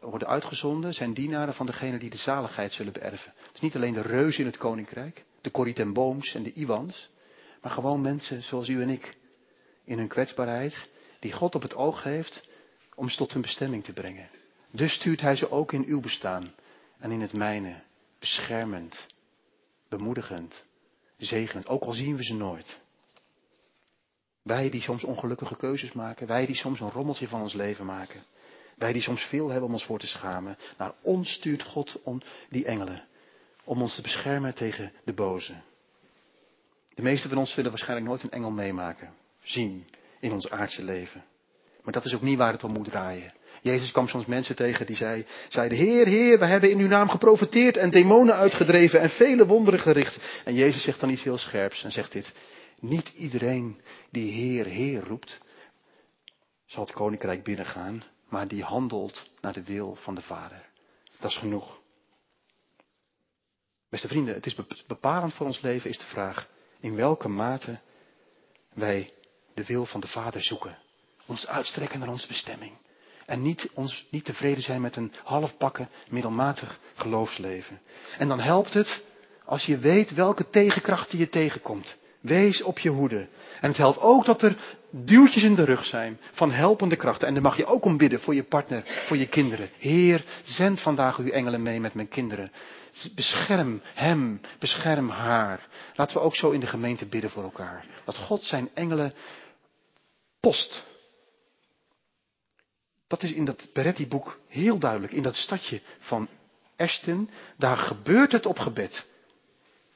worden 0.00 0.28
uitgezonden, 0.28 0.94
zijn 0.94 1.14
dienaren 1.14 1.54
van 1.54 1.66
degene 1.66 1.98
die 1.98 2.10
de 2.10 2.16
zaligheid 2.16 2.72
zullen 2.72 2.92
beërven. 2.92 3.32
Is 3.54 3.60
niet 3.60 3.76
alleen 3.76 3.92
de 3.92 4.02
reuzen 4.02 4.40
in 4.40 4.46
het 4.46 4.56
koninkrijk, 4.56 5.24
de 5.40 5.50
Corrie 5.50 5.74
en 5.74 5.92
Booms 5.92 6.34
en 6.34 6.42
de 6.42 6.52
Iwans, 6.52 7.10
maar 7.62 7.70
gewoon 7.70 8.00
mensen 8.00 8.42
zoals 8.42 8.68
u 8.68 8.82
en 8.82 8.88
ik, 8.88 9.16
in 9.84 9.98
hun 9.98 10.08
kwetsbaarheid, 10.08 10.88
die 11.20 11.32
God 11.32 11.54
op 11.54 11.62
het 11.62 11.74
oog 11.74 12.02
heeft 12.02 12.48
om 12.94 13.08
ze 13.08 13.16
tot 13.16 13.32
hun 13.32 13.42
bestemming 13.42 13.84
te 13.84 13.92
brengen. 13.92 14.28
Dus 14.70 14.94
stuurt 14.94 15.20
hij 15.20 15.36
ze 15.36 15.50
ook 15.50 15.72
in 15.72 15.84
uw 15.84 16.00
bestaan 16.00 16.54
en 16.98 17.10
in 17.10 17.20
het 17.20 17.32
mijne, 17.32 17.82
beschermend, 18.18 19.06
bemoedigend, 19.88 20.64
zegenend, 21.16 21.66
ook 21.66 21.82
al 21.82 21.92
zien 21.92 22.16
we 22.16 22.24
ze 22.24 22.34
nooit. 22.34 22.80
Wij 24.46 24.70
die 24.70 24.82
soms 24.82 25.04
ongelukkige 25.04 25.56
keuzes 25.56 25.92
maken, 25.92 26.26
wij 26.26 26.46
die 26.46 26.54
soms 26.54 26.80
een 26.80 26.90
rommeltje 26.90 27.28
van 27.28 27.40
ons 27.40 27.52
leven 27.52 27.86
maken, 27.86 28.22
wij 28.76 28.92
die 28.92 29.02
soms 29.02 29.22
veel 29.22 29.48
hebben 29.48 29.68
om 29.68 29.72
ons 29.72 29.84
voor 29.84 29.98
te 29.98 30.06
schamen, 30.06 30.58
naar 30.78 30.92
ons 31.02 31.32
stuurt 31.32 31.62
God 31.62 32.00
om 32.02 32.22
die 32.50 32.64
engelen, 32.64 33.04
om 33.64 33.82
ons 33.82 33.94
te 33.94 34.02
beschermen 34.02 34.54
tegen 34.54 34.92
de 35.04 35.12
boze. 35.12 35.52
De 36.94 37.02
meesten 37.02 37.28
van 37.28 37.38
ons 37.38 37.52
zullen 37.52 37.70
waarschijnlijk 37.70 38.08
nooit 38.08 38.22
een 38.22 38.30
engel 38.30 38.50
meemaken, 38.50 39.12
zien 39.42 39.86
in 40.20 40.32
ons 40.32 40.50
aardse 40.50 40.84
leven. 40.84 41.24
Maar 41.82 41.92
dat 41.92 42.04
is 42.04 42.14
ook 42.14 42.22
niet 42.22 42.38
waar 42.38 42.52
het 42.52 42.64
om 42.64 42.72
moet 42.72 42.90
draaien. 42.90 43.34
Jezus 43.62 43.92
kwam 43.92 44.08
soms 44.08 44.26
mensen 44.26 44.56
tegen 44.56 44.86
die 44.86 44.96
zei, 44.96 45.26
zeiden, 45.48 45.78
Heer, 45.78 46.06
Heer, 46.06 46.38
we 46.38 46.46
hebben 46.46 46.70
in 46.70 46.78
uw 46.78 46.88
naam 46.88 47.08
geprofiteerd 47.08 47.76
en 47.76 47.90
demonen 47.90 48.34
uitgedreven 48.34 49.00
en 49.00 49.10
vele 49.10 49.46
wonderen 49.46 49.80
gericht. 49.80 50.42
En 50.44 50.54
Jezus 50.54 50.82
zegt 50.82 51.00
dan 51.00 51.10
iets 51.10 51.22
heel 51.22 51.38
scherps 51.38 51.84
en 51.84 51.92
zegt 51.92 52.12
dit, 52.12 52.32
niet 52.80 53.08
iedereen 53.08 53.80
die 54.10 54.32
Heer, 54.32 54.66
Heer 54.66 55.02
roept, 55.02 55.40
zal 56.66 56.84
het 56.84 56.92
koninkrijk 56.92 57.44
binnengaan, 57.44 58.02
maar 58.28 58.48
die 58.48 58.62
handelt 58.62 59.30
naar 59.40 59.52
de 59.52 59.64
wil 59.64 59.94
van 59.94 60.14
de 60.14 60.22
Vader. 60.22 60.68
Dat 61.20 61.30
is 61.30 61.36
genoeg. 61.36 61.80
Beste 63.88 64.08
vrienden, 64.08 64.34
het 64.34 64.46
is 64.46 64.56
bepalend 64.86 65.34
voor 65.34 65.46
ons 65.46 65.60
leven 65.60 65.90
is 65.90 65.98
de 65.98 66.06
vraag 66.06 66.48
in 66.80 66.96
welke 66.96 67.28
mate 67.28 67.80
wij 68.72 69.12
de 69.54 69.64
wil 69.64 69.84
van 69.84 70.00
de 70.00 70.08
Vader 70.08 70.42
zoeken. 70.42 70.78
Ons 71.26 71.46
uitstrekken 71.46 71.98
naar 71.98 72.08
onze 72.08 72.26
bestemming. 72.26 72.72
En 73.26 73.42
niet, 73.42 73.70
ons, 73.74 74.06
niet 74.10 74.24
tevreden 74.24 74.62
zijn 74.62 74.80
met 74.80 74.96
een 74.96 75.12
halfpakken, 75.24 75.88
middelmatig 76.10 76.80
geloofsleven. 76.94 77.80
En 78.18 78.28
dan 78.28 78.40
helpt 78.40 78.72
het 78.72 79.04
als 79.44 79.66
je 79.66 79.78
weet 79.78 80.10
welke 80.10 80.50
tegenkrachten 80.50 81.18
je 81.18 81.28
tegenkomt. 81.28 81.96
Wees 82.26 82.62
op 82.62 82.78
je 82.78 82.88
hoede. 82.88 83.28
En 83.60 83.68
het 83.68 83.76
helpt 83.76 84.00
ook 84.00 84.24
dat 84.24 84.42
er 84.42 84.56
duwtjes 84.90 85.42
in 85.42 85.54
de 85.54 85.64
rug 85.64 85.84
zijn 85.84 86.18
van 86.32 86.50
helpende 86.50 86.96
krachten. 86.96 87.28
En 87.28 87.34
daar 87.34 87.42
mag 87.42 87.56
je 87.56 87.66
ook 87.66 87.84
om 87.84 87.96
bidden 87.96 88.20
voor 88.20 88.34
je 88.34 88.44
partner, 88.44 88.82
voor 89.06 89.16
je 89.16 89.28
kinderen. 89.28 89.70
Heer, 89.78 90.24
zend 90.44 90.80
vandaag 90.80 91.18
uw 91.18 91.30
engelen 91.30 91.62
mee 91.62 91.80
met 91.80 91.94
mijn 91.94 92.08
kinderen. 92.08 92.52
Bescherm 93.14 93.80
hem, 93.94 94.40
bescherm 94.58 95.08
haar. 95.08 95.66
Laten 95.94 96.16
we 96.16 96.22
ook 96.22 96.36
zo 96.36 96.50
in 96.50 96.60
de 96.60 96.66
gemeente 96.66 97.06
bidden 97.06 97.30
voor 97.30 97.42
elkaar. 97.42 97.86
Dat 98.04 98.16
God 98.16 98.42
zijn 98.42 98.70
engelen 98.74 99.12
post. 100.40 100.84
Dat 103.06 103.22
is 103.22 103.32
in 103.32 103.44
dat 103.44 103.68
Peretti-boek 103.72 104.38
heel 104.48 104.78
duidelijk. 104.78 105.12
In 105.12 105.22
dat 105.22 105.36
stadje 105.36 105.80
van 105.98 106.28
Ashton, 106.76 107.30
daar 107.56 107.76
gebeurt 107.76 108.32
het 108.32 108.46
op 108.46 108.58
gebed. 108.58 109.06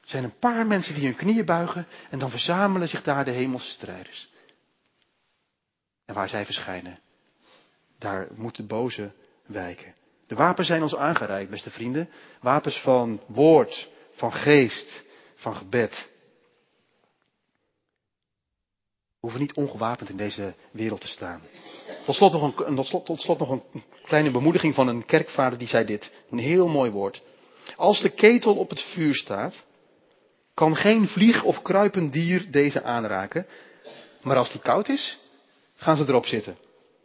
Er 0.01 0.09
zijn 0.09 0.23
een 0.23 0.39
paar 0.39 0.67
mensen 0.67 0.95
die 0.95 1.03
hun 1.03 1.15
knieën 1.15 1.45
buigen 1.45 1.87
en 2.09 2.19
dan 2.19 2.29
verzamelen 2.29 2.89
zich 2.89 3.03
daar 3.03 3.25
de 3.25 3.31
hemelse 3.31 3.69
strijders. 3.69 4.29
En 6.05 6.13
waar 6.13 6.29
zij 6.29 6.45
verschijnen, 6.45 6.97
daar 7.97 8.27
moet 8.35 8.55
de 8.55 8.63
boze 8.63 9.11
wijken. 9.45 9.93
De 10.27 10.35
wapens 10.35 10.67
zijn 10.67 10.81
ons 10.81 10.95
aangereikt, 10.95 11.49
beste 11.49 11.71
vrienden. 11.71 12.09
Wapens 12.41 12.81
van 12.81 13.21
woord, 13.27 13.89
van 14.11 14.33
geest, 14.33 15.03
van 15.35 15.55
gebed. 15.55 16.09
We 19.21 19.27
hoeven 19.27 19.39
niet 19.39 19.53
ongewapend 19.53 20.09
in 20.09 20.17
deze 20.17 20.53
wereld 20.71 21.01
te 21.01 21.07
staan. 21.07 21.41
Nog 22.05 22.59
een, 22.59 22.75
tot 23.03 23.21
slot 23.21 23.39
nog 23.39 23.49
een 23.49 23.63
kleine 24.03 24.31
bemoediging 24.31 24.75
van 24.75 24.87
een 24.87 25.05
kerkvader 25.05 25.57
die 25.57 25.67
zei 25.67 25.85
dit. 25.85 26.11
Een 26.29 26.37
heel 26.37 26.67
mooi 26.67 26.91
woord. 26.91 27.23
Als 27.75 28.01
de 28.01 28.09
ketel 28.09 28.55
op 28.55 28.69
het 28.69 28.81
vuur 28.81 29.15
staat, 29.15 29.53
kan 30.53 30.75
geen 30.75 31.07
vlieg 31.07 31.43
of 31.43 31.61
kruipend 31.61 32.13
dier 32.13 32.51
deze 32.51 32.83
aanraken. 32.83 33.45
Maar 34.21 34.37
als 34.37 34.51
die 34.51 34.61
koud 34.61 34.87
is, 34.87 35.19
gaan 35.75 35.97
ze 35.97 36.03
erop 36.07 36.25
zitten. 36.25 36.57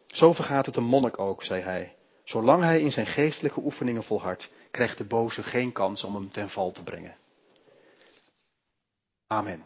Zo 0.07 0.33
vergaat 0.33 0.67
het 0.67 0.77
een 0.77 0.85
monnik 0.85 1.19
ook, 1.19 1.43
zei 1.43 1.63
hij. 1.63 1.95
Zolang 2.25 2.63
hij 2.63 2.81
in 2.81 2.93
zijn 2.93 3.07
geestelijke 3.07 3.61
oefeningen 3.61 4.03
volhardt, 4.03 4.51
krijgt 4.71 4.99
de 4.99 5.05
boze 5.05 5.43
geen 5.43 5.73
kans 5.73 6.05
om 6.05 6.15
hem 6.15 6.31
ten 6.31 6.49
val 6.49 6.73
te 6.73 6.83
brengen. 6.83 7.17
Amen. 9.27 9.65